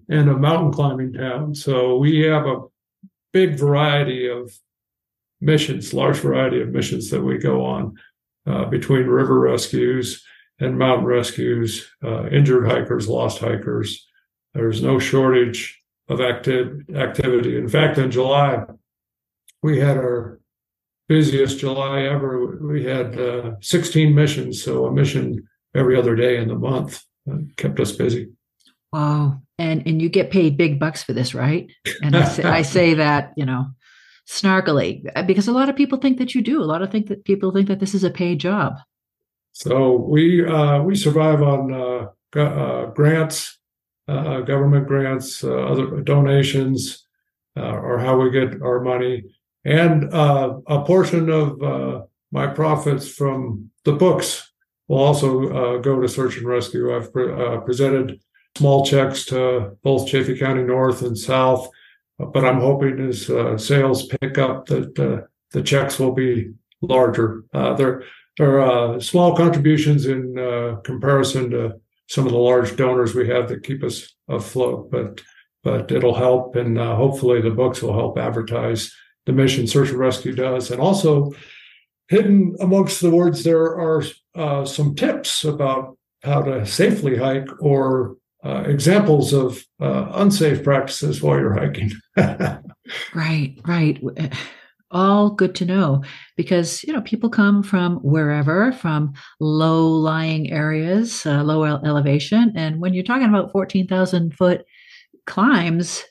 [0.08, 1.54] and a mountain climbing town.
[1.54, 2.62] So we have a
[3.32, 4.50] big variety of
[5.40, 7.96] missions, large variety of missions that we go on
[8.46, 10.24] uh, between river rescues
[10.58, 14.06] and mountain rescues, uh, injured hikers, lost hikers,
[14.54, 17.56] there's no shortage of active, activity.
[17.56, 18.64] In fact, in July,
[19.62, 20.40] we had our
[21.08, 22.58] busiest July ever.
[22.60, 27.38] We had uh, 16 missions, so a mission every other day in the month uh,
[27.56, 28.28] kept us busy.
[28.92, 29.40] Wow.
[29.58, 31.70] And and you get paid big bucks for this, right?
[32.02, 33.66] And I say, I say that, you know,
[34.28, 36.62] snarkily because a lot of people think that you do.
[36.62, 38.74] A lot of think that people think that this is a paid job.
[39.52, 43.59] So we uh, we survive on uh, uh, grants
[44.10, 47.06] uh, government grants, uh, other donations,
[47.56, 49.24] uh, or how we get our money,
[49.64, 52.00] and uh, a portion of uh,
[52.32, 54.52] my profits from the books
[54.88, 56.96] will also go to search and rescue.
[56.96, 58.20] I've pre- presented
[58.56, 61.68] small checks to both Chaffee County North and South,
[62.18, 63.26] but I'm hoping as
[63.64, 67.44] sales pick up that the checks will be larger.
[67.52, 68.02] they're
[68.36, 70.34] they're small contributions in
[70.84, 71.79] comparison to
[72.10, 74.90] some of the large donors we have that keep us afloat.
[74.90, 75.22] But
[75.62, 78.92] but it'll help, and uh, hopefully the books will help advertise
[79.26, 80.70] the mission search and rescue does.
[80.70, 81.32] And also,
[82.08, 84.02] hidden amongst the words, there are
[84.34, 91.22] uh, some tips about how to safely hike or uh, examples of uh, unsafe practices
[91.22, 91.92] while you're hiking.
[93.14, 94.02] right, right.
[94.92, 96.02] All good to know
[96.36, 102.92] because you know people come from wherever, from low-lying areas, uh, low elevation, and when
[102.92, 104.64] you're talking about fourteen thousand foot
[105.26, 106.02] climbs,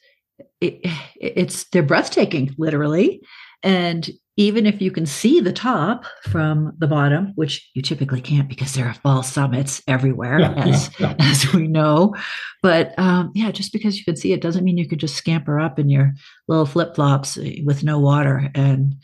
[0.62, 0.80] it,
[1.20, 3.22] it's they're breathtaking, literally.
[3.64, 4.10] And
[4.40, 8.74] even if you can see the top from the bottom, which you typically can't because
[8.74, 12.16] there are false summits everywhere, as as we know.
[12.64, 15.60] But um, yeah, just because you can see it doesn't mean you could just scamper
[15.60, 16.14] up in your
[16.48, 18.50] little flip flops with no water.
[18.56, 18.96] And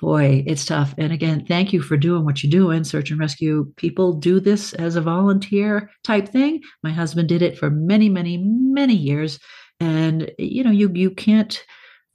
[0.00, 0.94] boy, it's tough.
[0.96, 3.70] And again, thank you for doing what you do in search and rescue.
[3.76, 6.62] People do this as a volunteer type thing.
[6.82, 9.38] My husband did it for many, many, many years.
[9.80, 11.62] And you know, you you can't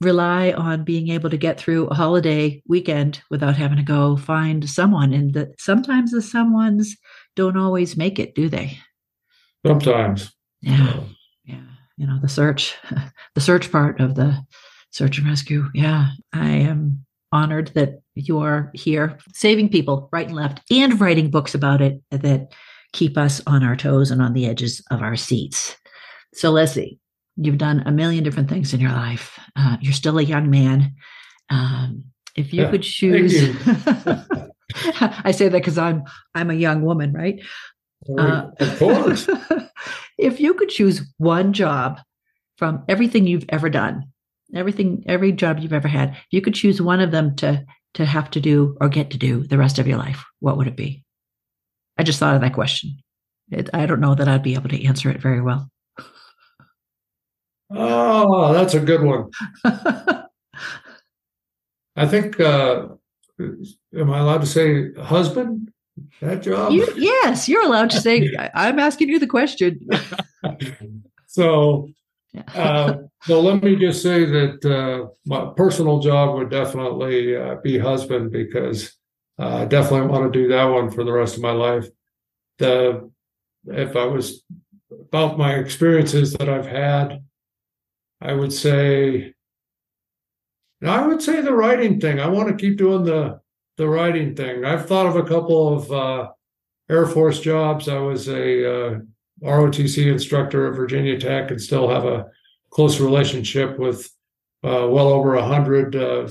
[0.00, 4.68] rely on being able to get through a holiday weekend without having to go find
[4.68, 5.12] someone.
[5.12, 6.88] And that sometimes the someones
[7.36, 8.78] don't always make it, do they?
[9.66, 10.32] Sometimes.
[10.60, 11.00] Yeah.
[11.44, 11.62] Yeah.
[11.96, 12.74] You know, the search,
[13.34, 14.44] the search part of the
[14.90, 15.68] search and rescue.
[15.74, 16.10] Yeah.
[16.32, 21.54] I am honored that you are here saving people right and left and writing books
[21.54, 22.52] about it that
[22.92, 25.76] keep us on our toes and on the edges of our seats.
[26.32, 26.98] So, Leslie,
[27.36, 29.38] You've done a million different things in your life.
[29.56, 30.94] Uh, you're still a young man.
[31.50, 32.04] Um,
[32.36, 33.54] if you yeah, could choose, you.
[34.92, 37.40] I say that because I'm I'm a young woman, right?
[38.18, 39.28] Uh, of course.
[40.18, 42.00] if you could choose one job
[42.56, 44.04] from everything you've ever done,
[44.54, 48.04] everything, every job you've ever had, if you could choose one of them to to
[48.04, 50.76] have to do or get to do the rest of your life, what would it
[50.76, 51.04] be?
[51.96, 52.98] I just thought of that question.
[53.50, 55.70] It, I don't know that I'd be able to answer it very well.
[57.76, 59.30] Oh, that's a good one.
[61.96, 62.88] I think, uh,
[63.38, 65.70] am I allowed to say husband?
[66.20, 66.72] That job?
[66.72, 69.80] You, yes, you're allowed to say, I'm asking you the question.
[71.26, 71.88] so,
[72.54, 77.78] uh, so let me just say that uh, my personal job would definitely uh, be
[77.78, 78.96] husband because
[79.38, 81.86] uh, I definitely want to do that one for the rest of my life.
[82.58, 83.10] The
[83.66, 84.44] if I was
[84.90, 87.24] about my experiences that I've had,
[88.24, 89.34] I would say,
[90.82, 92.20] I would say the writing thing.
[92.20, 93.40] I want to keep doing the
[93.76, 94.64] the writing thing.
[94.64, 96.30] I've thought of a couple of uh,
[96.88, 97.88] Air Force jobs.
[97.88, 98.98] I was a uh,
[99.42, 102.26] ROTC instructor at Virginia Tech and still have a
[102.70, 104.06] close relationship with
[104.62, 106.28] uh, well over a hundred uh,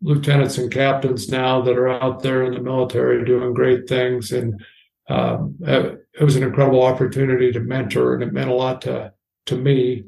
[0.00, 4.32] lieutenants and captains now that are out there in the military doing great things.
[4.32, 4.64] And
[5.08, 9.12] um, it was an incredible opportunity to mentor, and it meant a lot to
[9.46, 10.04] to me.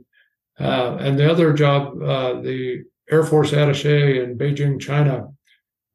[0.63, 5.27] Uh, and the other job, uh, the Air Force attache in Beijing, China,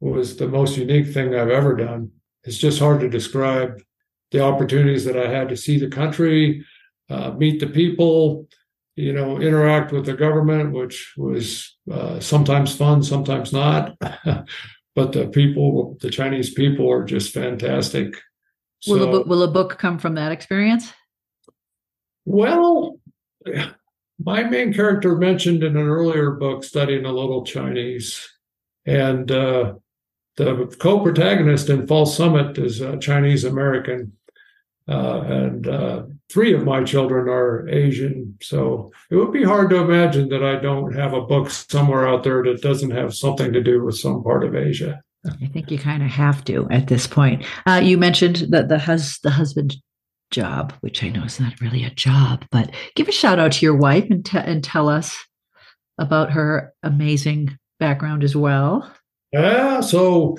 [0.02, 2.12] was the most unique thing I've ever done.
[2.44, 3.82] It's just hard to describe
[4.32, 6.66] the opportunities that I had to see the country,
[7.10, 8.48] uh, meet the people,
[8.98, 13.98] you know, interact with the government, which was uh, sometimes fun, sometimes not.
[14.96, 18.16] but the people, the Chinese people, are just fantastic.
[18.86, 20.92] Will so, a book, will a book come from that experience?
[22.26, 23.00] Well,
[24.20, 28.28] my main character mentioned in an earlier book studying a little Chinese,
[28.86, 29.74] and uh,
[30.38, 34.14] the co-protagonist in False Summit is a Chinese American,
[34.88, 38.38] uh, and uh, three of my children are Asian.
[38.42, 42.24] So it would be hard to imagine that I don't have a book somewhere out
[42.24, 45.02] there that doesn't have something to do with some part of Asia.
[45.26, 47.44] I think you kind of have to at this point.
[47.66, 49.76] Uh, you mentioned that the hus- the husband
[50.32, 53.66] job, which I know is not really a job, but give a shout out to
[53.66, 55.18] your wife and, t- and tell us
[55.98, 58.92] about her amazing background as well.
[59.32, 59.82] Yeah.
[59.82, 60.38] So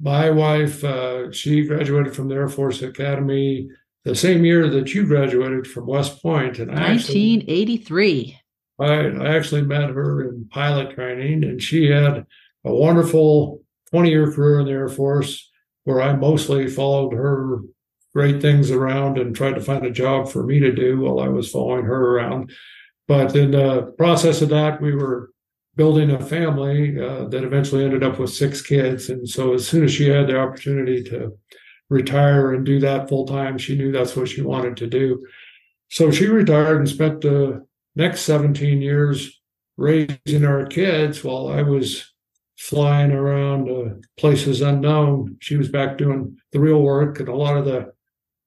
[0.00, 3.68] my wife, uh, she graduated from the Air Force Academy
[4.04, 8.38] the same year that you graduated from West Point, and 1983.
[8.78, 12.24] I, I actually met her in pilot training, and she had
[12.64, 15.50] a wonderful 20 year career in the Air Force
[15.84, 17.60] where I mostly followed her
[18.14, 21.28] great things around and tried to find a job for me to do while I
[21.28, 22.50] was following her around.
[23.06, 25.30] But in the process of that, we were
[25.76, 29.08] building a family uh, that eventually ended up with six kids.
[29.08, 31.36] And so as soon as she had the opportunity to
[31.88, 35.26] retire and do that full time, she knew that's what she wanted to do.
[35.88, 39.40] So she retired and spent the next 17 years
[39.76, 42.12] raising our kids while I was
[42.58, 45.38] flying around uh, places unknown.
[45.40, 47.92] She was back doing the real work and a lot of the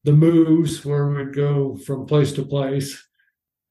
[0.04, 3.06] the moves where we'd go from place to place.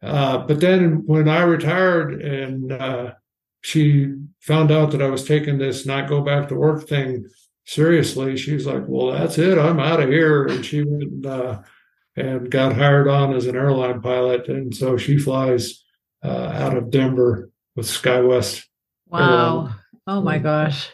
[0.03, 3.12] Uh, but then when I retired and uh,
[3.61, 7.26] she found out that I was taking this not go back to work thing
[7.64, 9.59] seriously, she was like, "Well, that's it.
[9.59, 11.62] I'm out of here." And she went uh,
[12.16, 15.85] and got hired on as an airline pilot, and so she flies
[16.24, 18.64] uh, out of Denver with SkyWest.
[19.09, 19.59] Wow!
[19.59, 19.74] Airline.
[20.09, 20.91] Oh my gosh!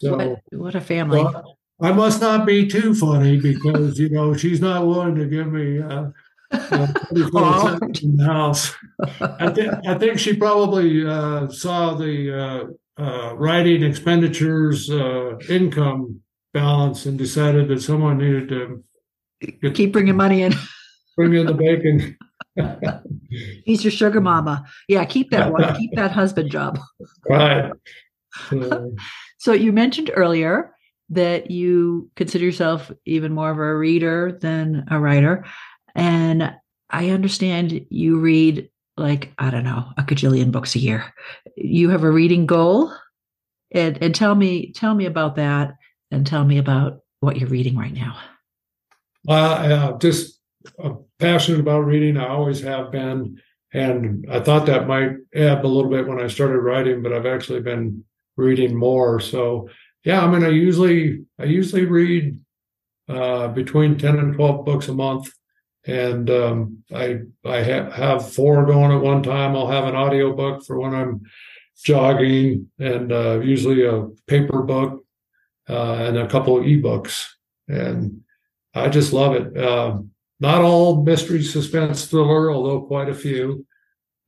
[0.00, 1.24] So, what, what a family!
[1.24, 5.50] Well, I must not be too funny because you know she's not willing to give
[5.52, 5.80] me.
[5.80, 6.10] Uh,
[6.52, 8.74] uh, in the house.
[9.20, 16.20] I, th- I think she probably uh, saw the uh, uh writing expenditures uh, income
[16.54, 18.84] balance and decided that someone needed to
[19.60, 20.54] get, keep bringing money in.
[21.16, 22.16] bring in the bacon.
[23.64, 24.64] He's your sugar mama.
[24.88, 25.74] Yeah, keep that one.
[25.78, 26.78] keep that husband job.
[27.28, 27.72] Right.
[28.50, 28.92] So,
[29.38, 30.75] so you mentioned earlier
[31.10, 35.44] that you consider yourself even more of a reader than a writer.
[35.94, 36.52] And
[36.90, 41.12] I understand you read like, I don't know, a gajillion books a year.
[41.56, 42.92] You have a reading goal.
[43.72, 45.74] And and tell me, tell me about that
[46.10, 48.16] and tell me about what you're reading right now.
[49.28, 50.40] Uh, uh just
[50.82, 52.16] uh, passionate about reading.
[52.16, 53.40] I always have been.
[53.72, 57.26] And I thought that might ebb a little bit when I started writing, but I've
[57.26, 58.04] actually been
[58.36, 59.20] reading more.
[59.20, 59.68] So
[60.06, 62.38] yeah, I mean, I usually I usually read
[63.08, 65.32] uh, between ten and twelve books a month,
[65.84, 69.56] and um, I I ha- have four going at one time.
[69.56, 71.22] I'll have an audio book for when I'm
[71.82, 75.04] jogging, and uh, usually a paper book
[75.68, 77.26] uh, and a couple of ebooks,
[77.66, 78.20] and
[78.74, 79.56] I just love it.
[79.56, 79.98] Uh,
[80.38, 83.66] not all mystery suspense thriller, although quite a few,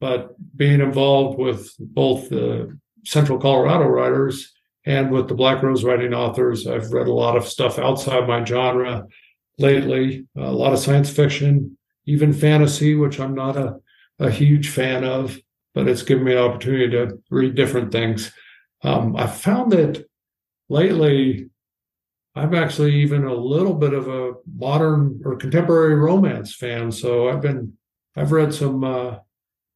[0.00, 6.14] but being involved with both the Central Colorado writers and with the Black Rose writing
[6.14, 9.06] authors, I've read a lot of stuff outside my genre
[9.58, 11.76] lately, a lot of science fiction,
[12.06, 13.80] even fantasy, which I'm not a,
[14.18, 15.38] a huge fan of,
[15.74, 18.32] but it's given me an opportunity to read different things.
[18.82, 20.06] Um, I found that
[20.68, 21.50] lately,
[22.34, 26.92] I'm actually even a little bit of a modern or contemporary romance fan.
[26.92, 27.74] So I've been,
[28.16, 29.16] I've read some uh,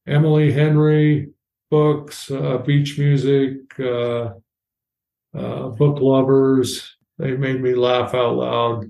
[0.07, 1.31] Emily Henry
[1.71, 4.31] books, uh, beach music, uh,
[5.37, 6.97] uh, book lovers.
[7.19, 8.85] They made me laugh out loud.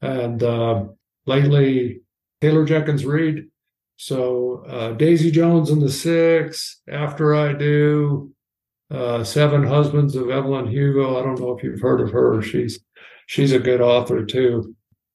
[0.00, 0.84] And uh,
[1.26, 2.00] lately,
[2.40, 3.46] Taylor Jenkins Reid.
[3.96, 8.32] So uh, Daisy Jones and the Six, After I Do,
[8.90, 11.18] uh, Seven Husbands of Evelyn Hugo.
[11.18, 12.42] I don't know if you've heard of her.
[12.42, 12.80] She's
[13.26, 14.74] she's a good author too.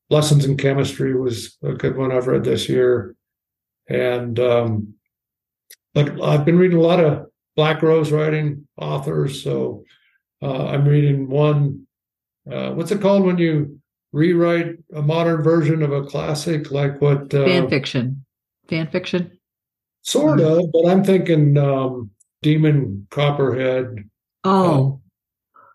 [0.10, 3.16] Lessons in Chemistry was a good one I've read this year.
[3.90, 4.94] And um,
[5.96, 9.44] I've been reading a lot of Black Rose writing authors.
[9.44, 9.84] So
[10.42, 11.88] uh, I'm reading one.
[12.50, 13.80] Uh, what's it called when you
[14.12, 18.26] rewrite a modern version of a classic, like what uh, fan fiction?
[18.70, 19.38] Fan fiction.
[20.02, 22.12] Sort of, but I'm thinking um,
[22.42, 24.10] Demon Copperhead.
[24.44, 25.02] Oh.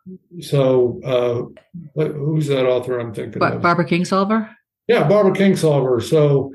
[0.08, 3.62] Uh, so, uh, who's that author I'm thinking ba- of?
[3.62, 4.52] Barbara Kingsolver.
[4.88, 6.02] Yeah, Barbara Kingsolver.
[6.02, 6.52] So,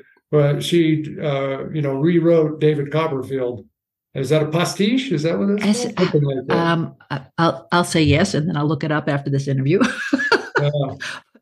[0.59, 3.65] she, uh, you know, rewrote David Copperfield
[4.17, 5.11] is that a pastiche?
[5.11, 5.85] Is that what it's?
[5.99, 6.95] Like um,
[7.37, 9.79] I'll I'll say yes, and then I'll look it up after this interview.
[10.59, 10.69] yeah.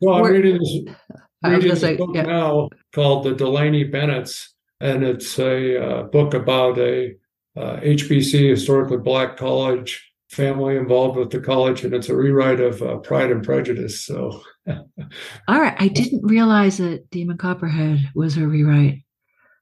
[0.01, 0.93] Well, I'm reading this,
[1.41, 2.23] reading this say, book yeah.
[2.23, 7.15] now called The Delaney Bennetts, and it's a uh, book about a
[7.55, 12.81] uh, HBC, historically black college family involved with the college, and it's a rewrite of
[12.81, 14.05] uh, Pride and Prejudice.
[14.05, 18.99] So, all right, I didn't realize that Demon Copperhead was a rewrite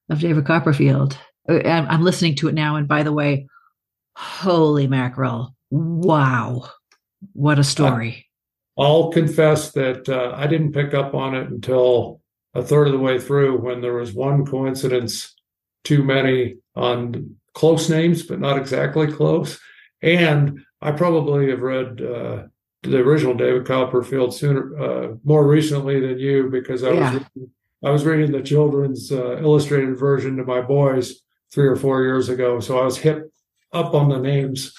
[0.09, 1.17] of David Copperfield.
[1.47, 2.75] Uh, I'm listening to it now.
[2.75, 3.47] And by the way,
[4.15, 5.55] holy mackerel.
[5.71, 6.69] Wow.
[7.33, 8.27] What a story.
[8.77, 12.21] I'll confess that uh, I didn't pick up on it until
[12.53, 15.35] a third of the way through when there was one coincidence
[15.83, 19.59] too many on close names, but not exactly close.
[20.01, 22.43] And I probably have read uh,
[22.83, 26.99] the original David Copperfield sooner, uh, more recently than you, because I yeah.
[26.99, 27.51] was reading,
[27.83, 31.22] I was reading the children's uh, illustrated version to my boys
[31.53, 32.59] three or four years ago.
[32.59, 33.31] So I was hip
[33.71, 34.73] up on the names.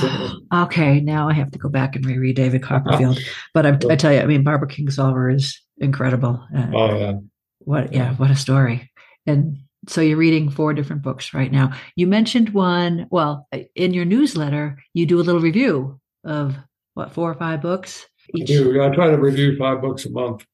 [0.00, 3.18] So, okay, now I have to go back and reread David Copperfield.
[3.54, 6.44] but I, I, tell you, I mean, Barbara Kingsolver is incredible.
[6.56, 7.12] Uh, oh yeah,
[7.60, 8.90] what yeah, what a story!
[9.26, 11.72] And so you're reading four different books right now.
[11.96, 13.06] You mentioned one.
[13.10, 16.56] Well, in your newsletter, you do a little review of
[16.94, 18.06] what four or five books.
[18.34, 18.50] Each.
[18.50, 18.82] I do.
[18.82, 20.46] I try to review five books a month.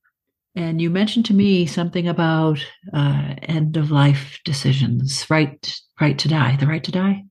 [0.54, 2.58] And you mentioned to me something about
[2.92, 5.80] uh, end of life decisions, right?
[6.00, 7.24] Right to die, the right to die.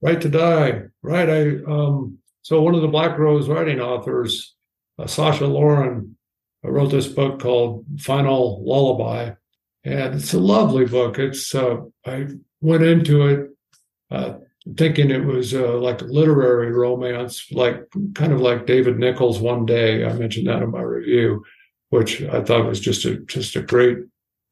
[0.00, 1.30] Right to die, right?
[1.30, 4.54] I um, so one of the Black Rose writing authors,
[4.98, 6.16] uh, Sasha Lauren,
[6.64, 9.32] uh, wrote this book called Final Lullaby,
[9.84, 11.18] and it's a lovely book.
[11.18, 12.26] It's uh, I
[12.60, 13.50] went into it
[14.10, 14.34] uh,
[14.76, 17.82] thinking it was uh, like a literary romance, like
[18.14, 20.04] kind of like David Nicholls' One Day.
[20.04, 21.44] I mentioned that in my review,
[21.92, 23.98] which I thought was just a just a great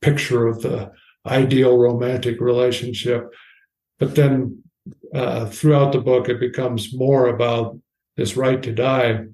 [0.02, 0.92] picture of the
[1.26, 3.32] ideal romantic relationship.
[3.98, 4.62] But then
[5.14, 7.78] uh, throughout the book, it becomes more about
[8.18, 9.24] this right to die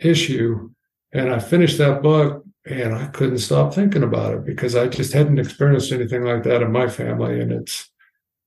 [0.00, 0.70] issue.
[1.12, 5.12] And I finished that book and I couldn't stop thinking about it because I just
[5.12, 7.40] hadn't experienced anything like that in my family.
[7.40, 7.90] And it's,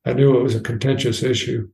[0.04, 1.70] I knew it was a contentious issue.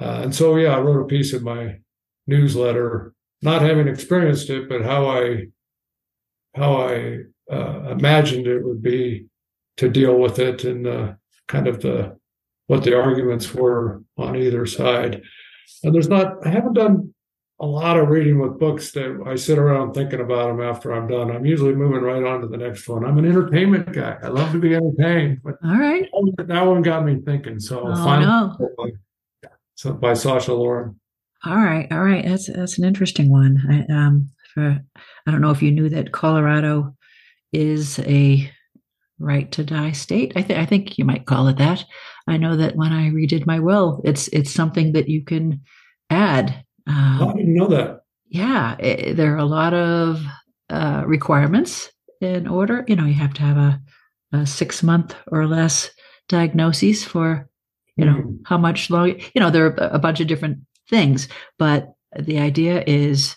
[0.00, 1.80] Uh, and so, yeah, I wrote a piece in my
[2.26, 3.12] newsletter,
[3.42, 5.48] not having experienced it, but how I,
[6.54, 9.26] how I uh, imagined it would be
[9.76, 11.12] to deal with it and uh,
[11.48, 12.16] kind of the,
[12.66, 15.22] what the arguments were on either side.
[15.82, 17.14] And there's not, I haven't done
[17.60, 21.06] a lot of reading with books that I sit around thinking about them after I'm
[21.06, 21.30] done.
[21.30, 23.04] I'm usually moving right on to the next one.
[23.04, 24.18] I'm an entertainment guy.
[24.22, 25.40] I love to be entertained.
[25.44, 27.60] But all right, that one got me thinking.
[27.60, 29.50] So oh, finally, no.
[29.76, 30.98] so by Sasha Lauren.
[31.44, 32.24] All right, all right.
[32.24, 33.62] That's that's an interesting one.
[33.70, 34.80] I, um, for
[35.26, 36.96] I don't know if you knew that Colorado
[37.52, 38.50] is a
[39.18, 40.32] right to die state.
[40.36, 41.84] I think I think you might call it that.
[42.26, 45.60] I know that when I redid my will, it's it's something that you can
[46.10, 48.02] add um, I didn't know that.
[48.28, 50.22] Yeah, it, there are a lot of
[50.70, 51.90] uh, requirements
[52.20, 52.84] in order.
[52.88, 53.80] You know, you have to have a,
[54.32, 55.90] a six month or less
[56.28, 57.48] diagnoses for,
[57.96, 58.38] you know, mm.
[58.44, 59.20] how much long.
[59.34, 60.58] You know, there are a bunch of different
[60.90, 61.28] things,
[61.58, 63.36] but the idea is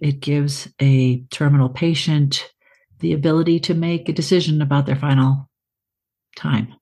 [0.00, 2.50] it gives a terminal patient
[3.00, 5.48] the ability to make a decision about their final
[6.36, 6.74] time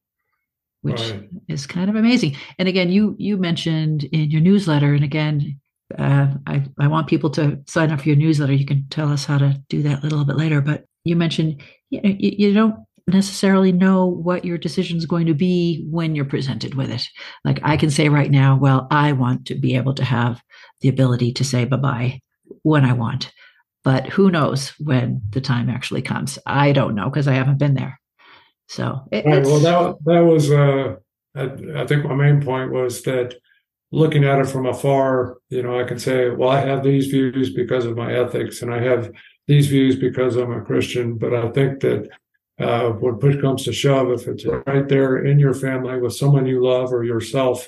[0.83, 1.29] which right.
[1.49, 2.37] is kind of amazing.
[2.59, 5.61] And again, you you mentioned in your newsletter, and again,
[5.99, 8.53] uh, I I want people to sign up for your newsletter.
[8.53, 10.61] You can tell us how to do that a little bit later.
[10.61, 12.77] But you mentioned you, know, you, you don't
[13.07, 17.07] necessarily know what your decision is going to be when you're presented with it.
[17.45, 20.41] Like I can say right now, well, I want to be able to have
[20.81, 22.21] the ability to say bye bye
[22.63, 23.33] when I want.
[23.83, 26.39] But who knows when the time actually comes?
[26.47, 27.99] I don't know because I haven't been there.
[28.69, 30.97] So it, right, well, that that was uh,
[31.35, 33.35] I, I think my main point was that
[33.91, 37.53] looking at it from afar, you know, I can say, well, I have these views
[37.53, 39.11] because of my ethics, and I have
[39.49, 41.17] these views because I'm a Christian.
[41.17, 42.09] But I think that
[42.61, 46.47] uh, when push comes to shove, if it's right there in your family with someone
[46.47, 47.67] you love or yourself,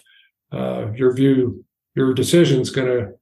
[0.52, 1.64] uh, your view,
[1.94, 3.12] your decision is going to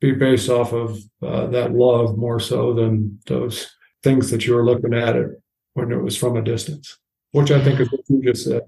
[0.00, 3.70] be based off of uh, that love more so than those
[4.02, 5.28] things that you were looking at it
[5.74, 6.98] when it was from a distance
[7.32, 8.62] which I think is what you just said.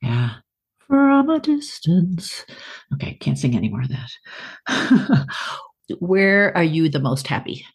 [0.00, 0.30] Yeah.
[0.86, 2.44] From a distance.
[2.94, 5.26] Okay, can't sing any more of that.
[5.98, 7.66] Where are you the most happy?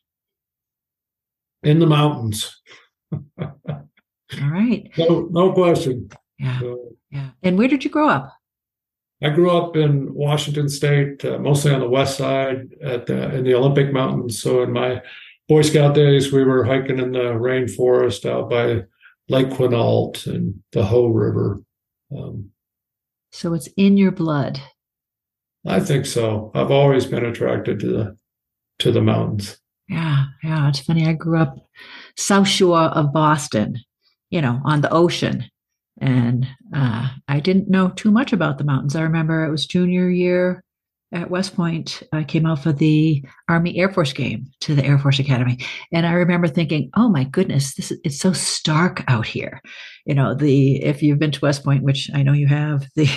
[1.64, 2.62] In the mountains.
[3.12, 4.91] All right.
[4.97, 6.10] No, no question.
[6.38, 6.60] Yeah.
[6.60, 6.80] So,
[7.10, 7.30] yeah.
[7.41, 8.34] And where did you grow up?
[9.22, 13.43] I grew up in Washington State, uh, mostly on the west side, at the, in
[13.43, 14.41] the Olympic Mountains.
[14.41, 15.01] So in my
[15.47, 18.84] Boy Scout days, we were hiking in the rainforest out by
[19.30, 21.61] Lake Quinault and the Hoh River.
[22.15, 22.51] Um,
[23.32, 24.61] so it's in your blood.
[25.65, 26.51] I think so.
[26.53, 28.18] I've always been attracted to the
[28.80, 29.57] to the mountains.
[29.89, 30.70] Yeah, yeah.
[30.70, 31.07] It's funny.
[31.07, 31.57] I grew up
[32.15, 33.80] south shore of Boston,
[34.30, 35.45] you know, on the ocean,
[36.00, 38.95] and uh, I didn't know too much about the mountains.
[38.95, 40.64] I remember it was junior year
[41.14, 45.00] at West Point, I came out for the Army Air Force game to the Air
[45.00, 45.58] Force Academy,
[45.93, 49.62] and I remember thinking, "Oh my goodness, this is, it's so stark out here."
[50.06, 53.10] You know, the if you've been to West Point, which I know you have, the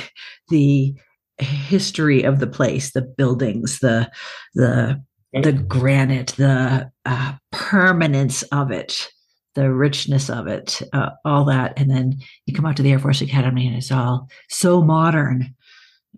[0.50, 0.94] the
[1.38, 4.08] history of the place, the buildings, the
[4.54, 5.02] the
[5.32, 9.08] the granite, the uh, permanence of it,
[9.54, 12.98] the richness of it, uh, all that, and then you come out to the Air
[12.98, 15.54] Force Academy, and it's all so modern.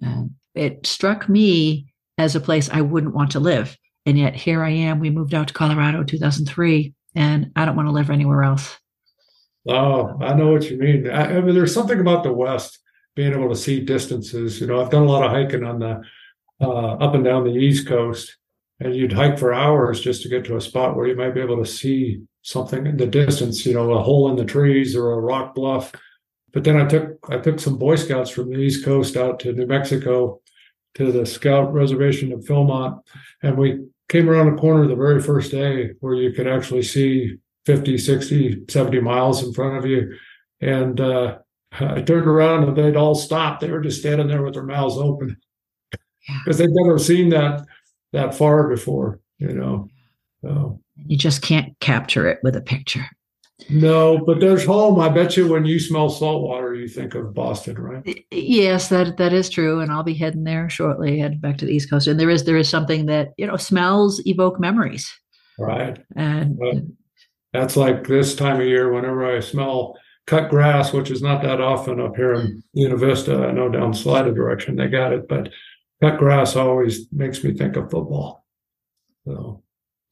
[0.05, 0.25] Uh,
[0.55, 3.77] it struck me as a place I wouldn't want to live.
[4.05, 5.01] And yet here I am.
[5.01, 8.77] We moved out to Colorado in 2003, and I don't want to live anywhere else.
[9.69, 11.09] Oh, I know what you mean.
[11.09, 12.81] I, I, mean, there's something about the West
[13.15, 14.61] being able to see distances.
[14.61, 16.03] You know, I've done a lot of hiking on the
[16.61, 18.37] uh, up and down the East Coast,
[18.81, 21.41] and you'd hike for hours just to get to a spot where you might be
[21.41, 23.65] able to see something in the distance.
[23.65, 25.93] You know, a hole in the trees or a rock bluff.
[26.53, 29.53] But then I took I took some Boy Scouts from the East Coast out to
[29.53, 30.41] New Mexico
[30.95, 33.01] to the Scout Reservation of Philmont,
[33.43, 37.37] and we came around a corner the very first day where you could actually see
[37.65, 40.15] 50, 60, 70 miles in front of you.
[40.61, 41.39] And uh,
[41.81, 43.61] I turned around and they'd all stopped.
[43.63, 45.39] They were just standing there with their mouths open
[46.45, 47.65] because they'd never seen that
[48.13, 49.89] that far before, you know.
[50.43, 50.81] So.
[51.07, 53.07] You just can't capture it with a picture.
[53.71, 54.99] No, but there's home.
[55.01, 58.25] I bet you when you smell salt water, you think of Boston, right?
[58.31, 61.73] Yes, that that is true, and I'll be heading there shortly, heading back to the
[61.73, 62.07] East Coast.
[62.07, 65.11] And there is there is something that you know smells evoke memories,
[65.59, 65.99] right?
[66.17, 66.59] And
[67.53, 68.93] that's like this time of year.
[68.93, 73.47] Whenever I smell cut grass, which is not that often up here in Buena Vista,
[73.47, 75.51] I know down Salida direction they got it, but
[76.03, 78.45] cut grass always makes me think of football.
[79.25, 79.63] So,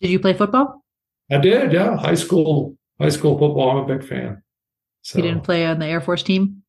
[0.00, 0.84] did you play football?
[1.30, 1.96] I did, yeah.
[1.96, 3.70] High school high school football.
[3.70, 4.42] I'm a big fan.
[5.02, 6.62] So, you didn't play on the Air Force team?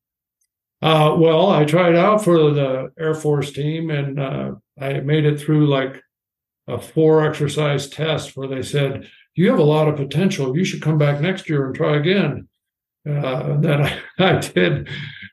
[0.80, 5.38] Uh, well, I tried out for the Air Force team and uh, I made it
[5.38, 6.02] through like
[6.66, 10.56] a four exercise test where they said, You have a lot of potential.
[10.56, 12.48] You should come back next year and try again.
[13.06, 14.88] Uh, and then I, I did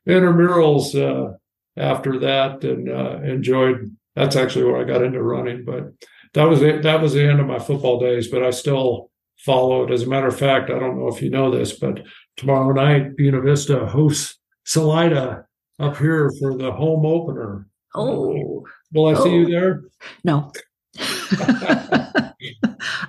[0.07, 1.37] intramurals uh,
[1.77, 5.63] after that and uh, enjoyed that's actually where I got into running.
[5.63, 5.93] But
[6.33, 6.83] that was it.
[6.83, 9.91] That was the end of my football days, but I still followed.
[9.91, 12.01] As a matter of fact, I don't know if you know this, but
[12.37, 15.45] tomorrow night, Buena Vista hosts Salida
[15.79, 17.67] up here for the home opener.
[17.95, 19.23] Oh, will I oh.
[19.23, 19.49] see you oh.
[19.49, 19.83] there?
[20.23, 20.51] No.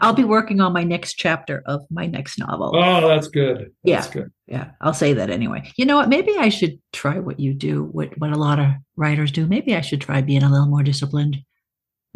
[0.00, 2.72] I'll be working on my next chapter of my next novel.
[2.74, 3.72] Oh, that's good.
[3.84, 4.12] That's yeah.
[4.12, 4.32] good.
[4.46, 4.70] Yeah.
[4.80, 5.70] I'll say that anyway.
[5.76, 6.08] You know what?
[6.08, 9.46] Maybe I should try what you do, what, what a lot of writers do.
[9.46, 11.38] Maybe I should try being a little more disciplined.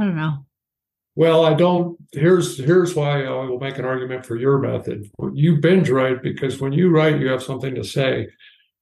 [0.00, 0.46] I don't know.
[1.16, 1.96] Well, I don't.
[2.12, 5.10] Here's here's why I will make an argument for your method.
[5.32, 8.28] You binge write because when you write, you have something to say.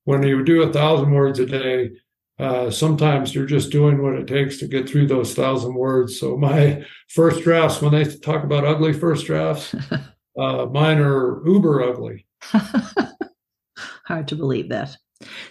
[0.05, 1.91] When you do a thousand words a day,
[2.39, 6.19] uh, sometimes you're just doing what it takes to get through those thousand words.
[6.19, 9.75] So my first drafts, when they talk about ugly first drafts,
[10.39, 12.27] uh, mine are uber ugly.
[14.07, 14.97] Hard to believe that.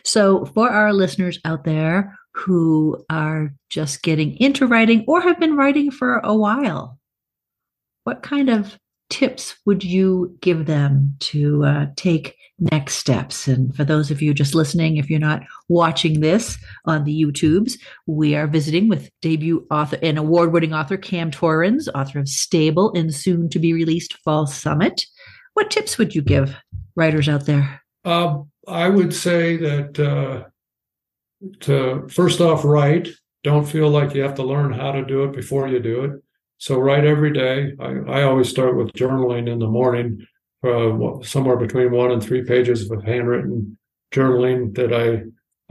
[0.04, 5.56] So for our listeners out there who are just getting into writing or have been
[5.56, 7.00] writing for a while,
[8.04, 8.78] what kind of
[9.10, 13.48] tips would you give them to uh, take next steps?
[13.48, 17.78] And for those of you just listening, if you're not watching this on the YouTubes,
[18.08, 22.94] we are visiting with debut author and award winning author Cam Torrens, author of Stable
[22.94, 25.06] and soon to be released False Summit.
[25.54, 26.56] What tips would you give
[26.96, 27.82] writers out there?
[28.06, 30.48] Uh, I would say that uh,
[31.62, 33.10] to first off write.
[33.44, 36.12] Don't feel like you have to learn how to do it before you do it.
[36.58, 37.74] So write every day.
[37.80, 40.28] I, I always start with journaling in the morning
[40.64, 43.78] uh, somewhere between one and three pages of handwritten
[44.14, 45.24] journaling that i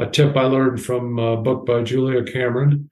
[0.03, 2.91] a tip i learned from a book by julia cameron.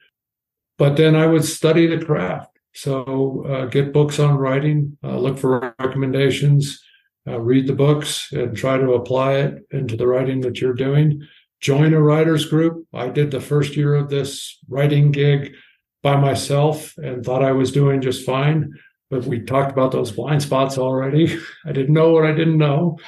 [0.77, 2.57] But then i would study the craft.
[2.75, 6.81] So uh, get books on writing uh, look for recommendations
[7.27, 11.27] uh, read the books and try to apply it into the writing that you're doing
[11.61, 12.87] join a writers group.
[12.95, 15.55] I did the first year of this writing gig
[16.03, 18.73] by myself and thought I was doing just fine.
[19.11, 21.39] But we talked about those blind spots already.
[21.67, 22.99] I didn't know what I didn't know.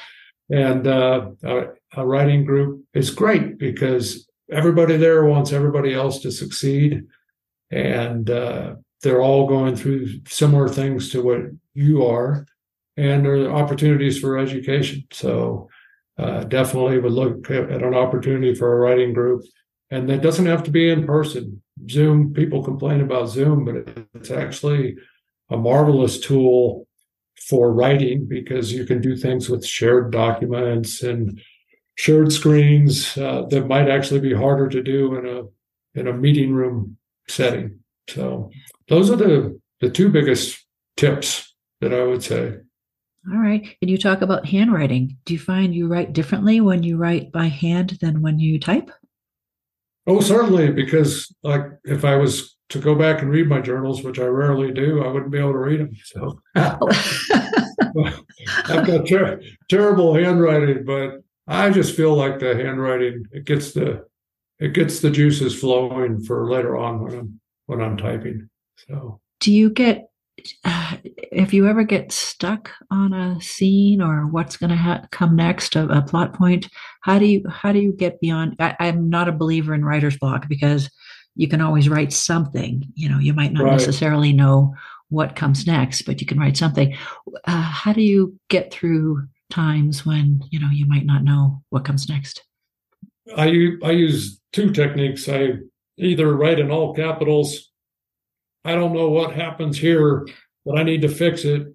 [0.51, 1.65] And uh, a,
[1.97, 7.05] a writing group is great because everybody there wants everybody else to succeed.
[7.71, 11.41] And uh, they're all going through similar things to what
[11.75, 12.47] you are.
[12.97, 15.05] And there are opportunities for education.
[15.13, 15.69] So
[16.21, 19.43] uh, definitely would look at an opportunity for a writing group.
[19.91, 21.63] And that doesn't have to be in person.
[21.89, 24.97] Zoom, people complain about Zoom, but it's actually
[25.49, 26.87] a marvelous tool
[27.49, 31.41] for writing because you can do things with shared documents and
[31.97, 35.43] shared screens uh, that might actually be harder to do in a
[35.99, 36.97] in a meeting room
[37.29, 37.81] setting.
[38.09, 38.51] So
[38.89, 40.65] those are the the two biggest
[40.97, 42.59] tips that I would say.
[43.29, 43.77] All right.
[43.83, 45.17] And you talk about handwriting.
[45.25, 48.91] Do you find you write differently when you write by hand than when you type?
[50.07, 54.19] Oh, certainly, because like if I was to go back and read my journals, which
[54.19, 55.91] I rarely do, I wouldn't be able to read them.
[56.05, 56.89] So oh.
[58.65, 64.05] I've got ter- terrible handwriting, but I just feel like the handwriting it gets the
[64.59, 68.49] it gets the juices flowing for later on when I'm when I'm typing.
[68.89, 70.10] So do you get
[71.05, 75.77] if you ever get stuck on a scene or what's going to ha- come next,
[75.77, 76.69] a, a, plot point,
[77.03, 78.57] how do you how do you get beyond?
[78.59, 80.91] I, am not a believer in writer's block because
[81.37, 82.85] you can always write something.
[82.95, 83.73] You know, you might not right.
[83.73, 84.75] necessarily know
[85.09, 86.97] what comes next, but you can write something.
[87.45, 91.85] Uh, how do you get through times when you know you might not know what
[91.85, 92.43] comes next?
[93.37, 95.29] I I use two techniques.
[95.29, 95.53] I
[95.99, 97.70] either write in all capitals
[98.65, 100.27] I don't know what happens here,
[100.65, 101.67] but I need to fix it.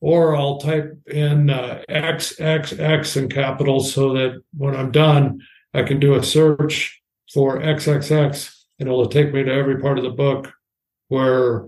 [0.00, 5.40] Or I'll type in uh, X, X, X in capitals so that when I'm done,
[5.74, 7.00] I can do a search
[7.32, 10.52] for XXX and it'll take me to every part of the book
[11.08, 11.66] where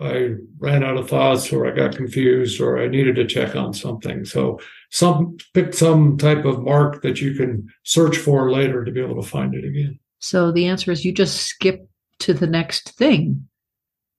[0.00, 3.72] I ran out of thoughts or I got confused or I needed to check on
[3.72, 4.24] something.
[4.24, 4.60] So
[4.90, 9.20] some pick some type of mark that you can search for later to be able
[9.22, 9.98] to find it again.
[10.18, 11.88] So the answer is you just skip
[12.20, 13.48] to the next thing.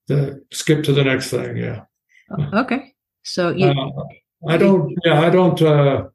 [0.07, 1.83] The skip to the next thing, yeah.
[2.53, 2.93] Okay.
[3.23, 4.03] So you uh,
[4.47, 6.07] I don't yeah, I don't uh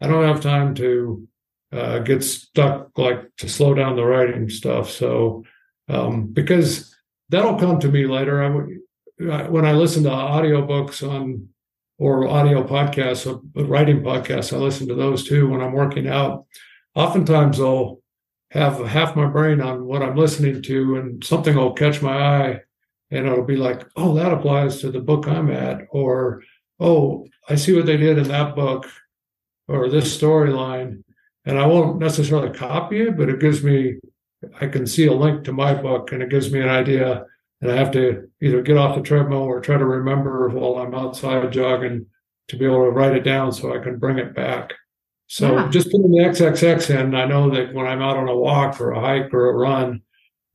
[0.00, 1.26] I don't have time to
[1.72, 4.90] uh get stuck like to slow down the writing stuff.
[4.90, 5.44] So
[5.88, 6.94] um because
[7.28, 8.42] that'll come to me later.
[8.42, 11.48] I when I listen to audiobooks on
[11.98, 16.46] or audio podcasts, uh, writing podcasts, I listen to those too when I'm working out.
[16.94, 18.00] Oftentimes I'll
[18.52, 22.60] have half my brain on what I'm listening to and something will catch my eye
[23.10, 26.42] and it'll be like, oh, that applies to the book I'm at, or
[26.78, 28.86] oh, I see what they did in that book
[29.68, 31.02] or this storyline.
[31.44, 33.96] And I won't necessarily copy it, but it gives me,
[34.60, 37.24] I can see a link to my book and it gives me an idea.
[37.60, 40.94] And I have to either get off the treadmill or try to remember while I'm
[40.94, 42.06] outside jogging
[42.48, 44.72] to be able to write it down so I can bring it back.
[45.26, 45.68] So yeah.
[45.68, 48.90] just putting the XXX in, I know that when I'm out on a walk or
[48.90, 50.02] a hike or a run,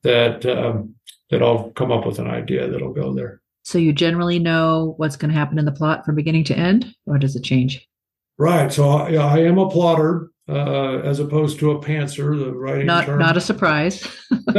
[0.03, 0.94] that um,
[1.29, 3.41] that I'll come up with an idea that'll go there.
[3.63, 6.93] So you generally know what's going to happen in the plot from beginning to end,
[7.07, 7.87] or does it change?
[8.37, 8.71] Right.
[8.71, 12.37] So I, yeah, I am a plotter uh, as opposed to a pantser.
[12.37, 13.19] The writing not term.
[13.19, 14.07] not a surprise.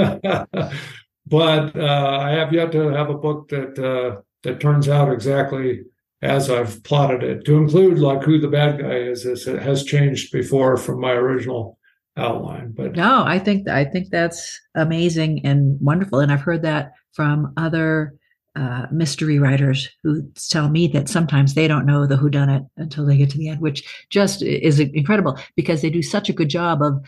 [1.27, 5.83] but uh, I have yet to have a book that uh, that turns out exactly
[6.23, 7.45] as I've plotted it.
[7.45, 11.79] To include like who the bad guy is, is has changed before from my original
[12.17, 12.73] outline.
[12.77, 17.53] But no, I think I think that's amazing and wonderful, and I've heard that from
[17.57, 18.15] other
[18.57, 23.17] uh, mystery writers who tell me that sometimes they don't know the whodunit until they
[23.17, 26.81] get to the end, which just is incredible because they do such a good job
[26.83, 27.05] of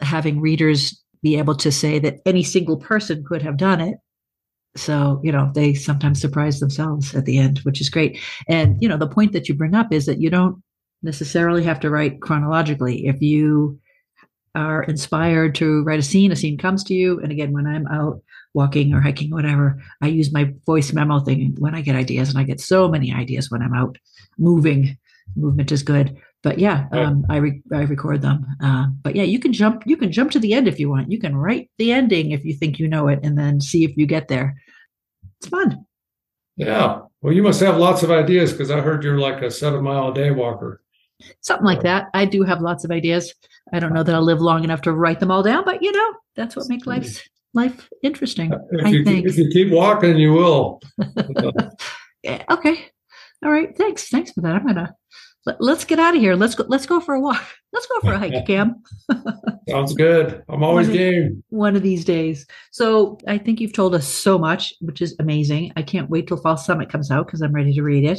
[0.00, 3.96] having readers be able to say that any single person could have done it.
[4.76, 8.18] So, you know, they sometimes surprise themselves at the end, which is great.
[8.46, 10.62] And, you know, the point that you bring up is that you don't
[11.02, 13.06] necessarily have to write chronologically.
[13.06, 13.80] If you
[14.54, 17.20] are inspired to write a scene, a scene comes to you.
[17.20, 18.20] And again, when I'm out
[18.54, 22.38] walking or hiking, whatever, I use my voice memo thing when I get ideas, and
[22.38, 23.98] I get so many ideas when I'm out
[24.38, 24.98] moving.
[25.36, 28.44] Movement is good, but yeah, um, I re- I record them.
[28.60, 31.12] Uh, but yeah, you can jump you can jump to the end if you want.
[31.12, 33.96] You can write the ending if you think you know it, and then see if
[33.96, 34.56] you get there.
[35.38, 35.86] It's fun.
[36.56, 37.02] Yeah.
[37.22, 40.08] Well, you must have lots of ideas because I heard you're like a seven mile
[40.10, 40.82] a day walker.
[41.40, 42.08] Something like that.
[42.14, 43.34] I do have lots of ideas.
[43.72, 45.92] I don't know that I'll live long enough to write them all down, but you
[45.92, 48.52] know, that's what makes life life interesting.
[48.70, 49.26] If I you, think.
[49.26, 50.80] If you keep walking, you will.
[52.22, 52.86] yeah, okay.
[53.44, 53.76] All right.
[53.76, 54.08] Thanks.
[54.08, 54.54] Thanks for that.
[54.54, 54.94] I'm gonna
[55.46, 56.34] let, us get out of here.
[56.34, 56.64] Let's go.
[56.68, 57.42] Let's go for a walk.
[57.72, 58.82] Let's go for a hike, Cam.
[59.68, 60.42] Sounds good.
[60.48, 61.24] I'm always one game.
[61.24, 62.44] Of, one of these days.
[62.72, 65.72] So I think you've told us so much, which is amazing.
[65.76, 68.18] I can't wait till False Summit comes out because I'm ready to read it.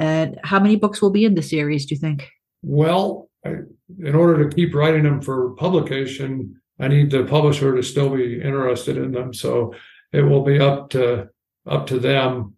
[0.00, 1.86] And how many books will be in the series?
[1.86, 2.28] Do you think?
[2.62, 3.56] Well, I,
[4.00, 8.40] in order to keep writing them for publication, I need the publisher to still be
[8.40, 9.32] interested in them.
[9.32, 9.74] So
[10.12, 11.28] it will be up to
[11.66, 12.54] up to them.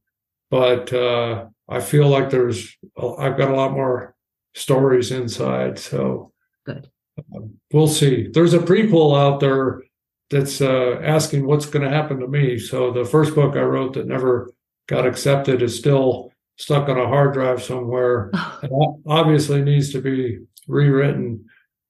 [0.51, 4.14] But uh, I feel like there's I've got a lot more
[4.55, 5.78] stories inside.
[5.78, 6.32] So
[6.64, 6.90] good.
[7.34, 8.28] Um, we'll see.
[8.32, 9.82] There's a prequel out there
[10.30, 12.59] that's uh, asking what's going to happen to me.
[12.59, 14.51] So the first book I wrote that never
[14.86, 16.29] got accepted is still
[16.61, 18.30] stuck on a hard drive somewhere.
[19.06, 21.46] obviously needs to be rewritten.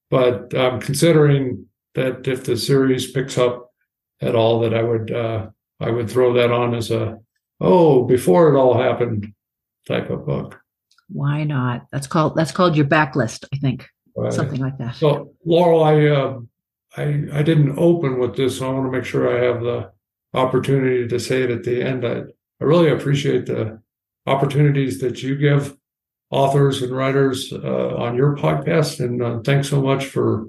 [0.09, 3.71] But I'm considering that if the series picks up
[4.21, 5.49] at all, that I would uh,
[5.79, 7.19] I would throw that on as a
[7.59, 9.33] oh before it all happened
[9.87, 10.59] type of book.
[11.09, 11.87] Why not?
[11.91, 14.31] That's called that's called your backlist, I think, right.
[14.31, 14.95] something like that.
[14.95, 16.39] So Laurel, I uh,
[16.95, 17.03] I
[17.39, 19.91] I didn't open with this, so I want to make sure I have the
[20.33, 22.05] opportunity to say it at the end.
[22.05, 22.21] I
[22.61, 23.81] I really appreciate the
[24.25, 25.75] opportunities that you give
[26.29, 30.47] authors and writers uh, on your podcast, and uh, thanks so much for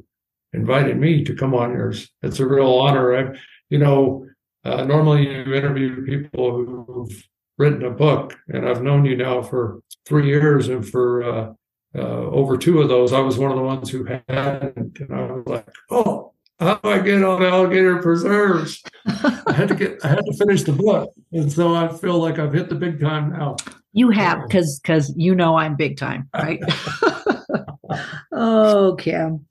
[0.53, 2.09] inviting me to come on yours.
[2.23, 3.16] It's a real honor.
[3.16, 3.39] I,
[3.70, 4.27] you know,
[4.64, 9.81] uh, normally you interview people who've written a book, and I've known you now for
[10.07, 11.53] three years, and for uh,
[11.95, 15.33] uh, over two of those, I was one of the ones who hadn't, and I
[15.33, 16.32] was like, oh.
[16.63, 18.83] How do I get on alligator preserves?
[19.07, 22.39] I had to get, I had to finish the book, and so I feel like
[22.39, 23.57] I've hit the big time now.
[23.93, 26.61] You have, because because you know I'm big time, right?
[28.33, 29.45] oh, Cam.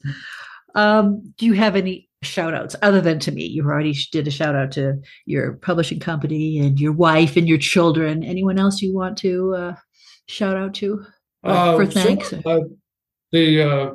[0.73, 3.45] Um, do you have any shout outs other than to me?
[3.45, 7.57] You already did a shout out to your publishing company and your wife and your
[7.57, 8.23] children.
[8.23, 9.75] Anyone else you want to uh,
[10.27, 11.05] shout out to
[11.43, 12.29] uh, for thanks?
[12.29, 12.61] So, uh,
[13.33, 13.91] the uh,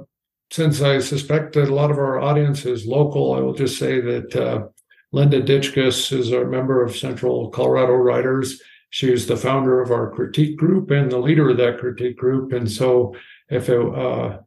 [0.51, 4.01] since I suspect that a lot of our audience is local, I will just say
[4.01, 4.67] that uh,
[5.13, 8.63] Linda Ditchkus is a member of Central Colorado Writers.
[8.91, 12.53] she was the founder of our critique group and the leader of that critique group.
[12.53, 13.15] And so
[13.51, 14.39] if it uh,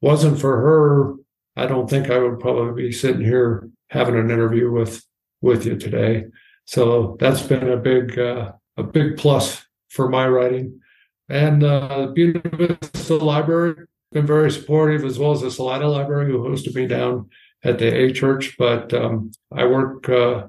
[0.00, 1.14] wasn't for her,
[1.56, 5.02] I don't think I would probably be sitting here having an interview with
[5.40, 6.26] with you today.
[6.66, 10.80] So that's been a big uh, a big plus for my writing.
[11.28, 16.74] And uh, Vista Library been very supportive, as well as the Salida Library, who hosted
[16.74, 17.28] me down
[17.64, 18.56] at the A Church.
[18.58, 20.46] But um, I work uh,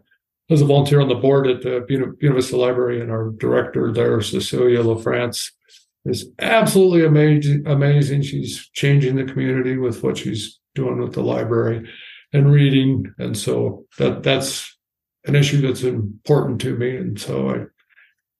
[0.49, 4.21] as a volunteer on the board at the Buena Vista Library, and our director there,
[4.21, 5.51] Cecilia LaFrance,
[6.05, 7.67] is absolutely amazing.
[7.67, 8.21] Amazing.
[8.21, 11.89] She's changing the community with what she's doing with the library
[12.33, 14.77] and reading, and so that that's
[15.25, 16.95] an issue that's important to me.
[16.95, 17.65] And so I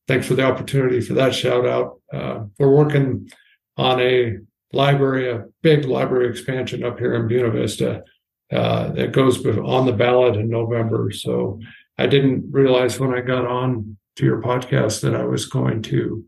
[0.07, 1.99] thanks for the opportunity for that shout out.
[2.13, 3.30] Uh, we're working
[3.76, 4.38] on a
[4.74, 8.03] library, a big library expansion up here in Buena Vista
[8.51, 11.11] uh, that goes on the ballot in November.
[11.11, 11.59] So
[11.97, 16.24] I didn't realize when I got on to your podcast that I was going to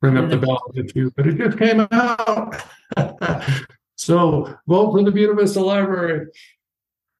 [0.00, 2.62] bring up the ballot with you, but it just came out.
[3.96, 6.26] so vote for the Buena Vista Library.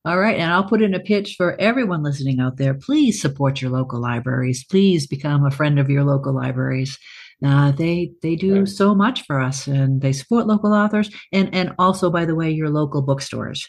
[0.04, 0.38] All right.
[0.38, 2.72] And I'll put in a pitch for everyone listening out there.
[2.72, 4.64] Please support your local libraries.
[4.64, 6.98] Please become a friend of your local libraries.
[7.45, 11.72] Uh, they they do so much for us, and they support local authors, and and
[11.78, 13.68] also, by the way, your local bookstores.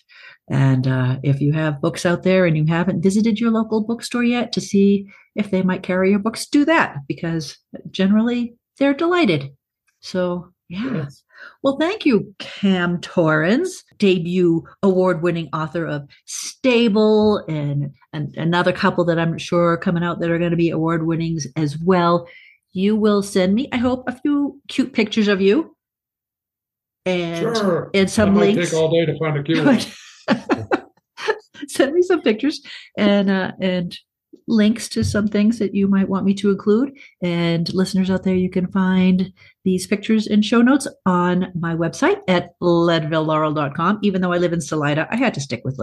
[0.50, 4.24] And uh, if you have books out there and you haven't visited your local bookstore
[4.24, 5.06] yet to see
[5.36, 7.58] if they might carry your books, do that because
[7.92, 9.52] generally they're delighted.
[10.00, 10.94] So yeah.
[10.94, 11.24] Yes.
[11.64, 19.04] Well, thank you, Cam Torrens, debut award winning author of Stable and, and another couple
[19.06, 22.28] that I'm sure are coming out that are going to be award winnings as well.
[22.72, 25.76] You will send me, I hope, a few cute pictures of you.
[27.06, 27.90] And, sure.
[27.94, 28.70] and some that links.
[28.70, 29.80] take all day to find a cute one.
[31.68, 32.62] send me some pictures
[32.98, 33.98] and uh, and
[34.48, 36.98] links to some things that you might want me to include.
[37.24, 39.32] And listeners out there, you can find
[39.64, 44.00] these pictures and show notes on my website at leadvillelaurel.com.
[44.04, 45.78] Even though I live in Salida, I had to stick with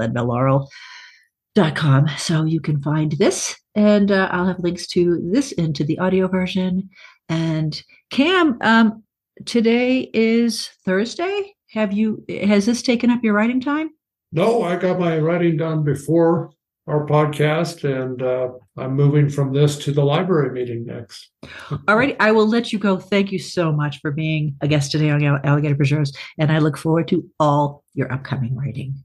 [1.56, 2.08] leadvillelaurel.com.
[2.18, 6.28] So you can find this, and uh, I'll have links to this into the audio
[6.28, 6.88] version.
[7.28, 7.80] And
[8.10, 9.02] Cam, um,
[9.44, 11.54] today is Thursday.
[11.72, 13.90] Have you, has this taken up your writing time?
[14.32, 16.50] No, I got my writing done before
[16.86, 21.30] our podcast, and uh, I'm moving from this to the library meeting next.
[21.88, 22.98] All right, I will let you go.
[22.98, 26.76] Thank you so much for being a guest today on Alligator Preserves, and I look
[26.76, 29.02] forward to all your upcoming writing.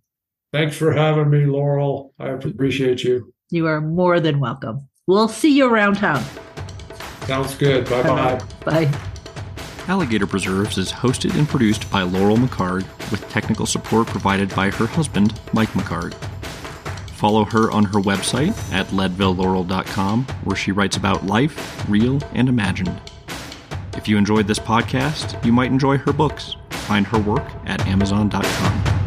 [0.54, 2.14] Thanks for having me, Laurel.
[2.20, 3.34] I appreciate you.
[3.50, 4.88] You are more than welcome.
[5.08, 6.24] We'll see you around town.
[7.26, 7.90] Sounds good.
[7.90, 8.42] Bye bye.
[8.66, 9.00] Bye.
[9.88, 14.86] Alligator Preserves is hosted and produced by Laurel McHargue, with technical support provided by her
[14.86, 16.14] husband, Mike McHargue.
[17.12, 23.02] Follow her on her website at leadvillelaurel.com, where she writes about life, real and imagined.
[23.96, 26.56] If you enjoyed this podcast, you might enjoy her books.
[26.70, 29.01] Find her work at amazon.com.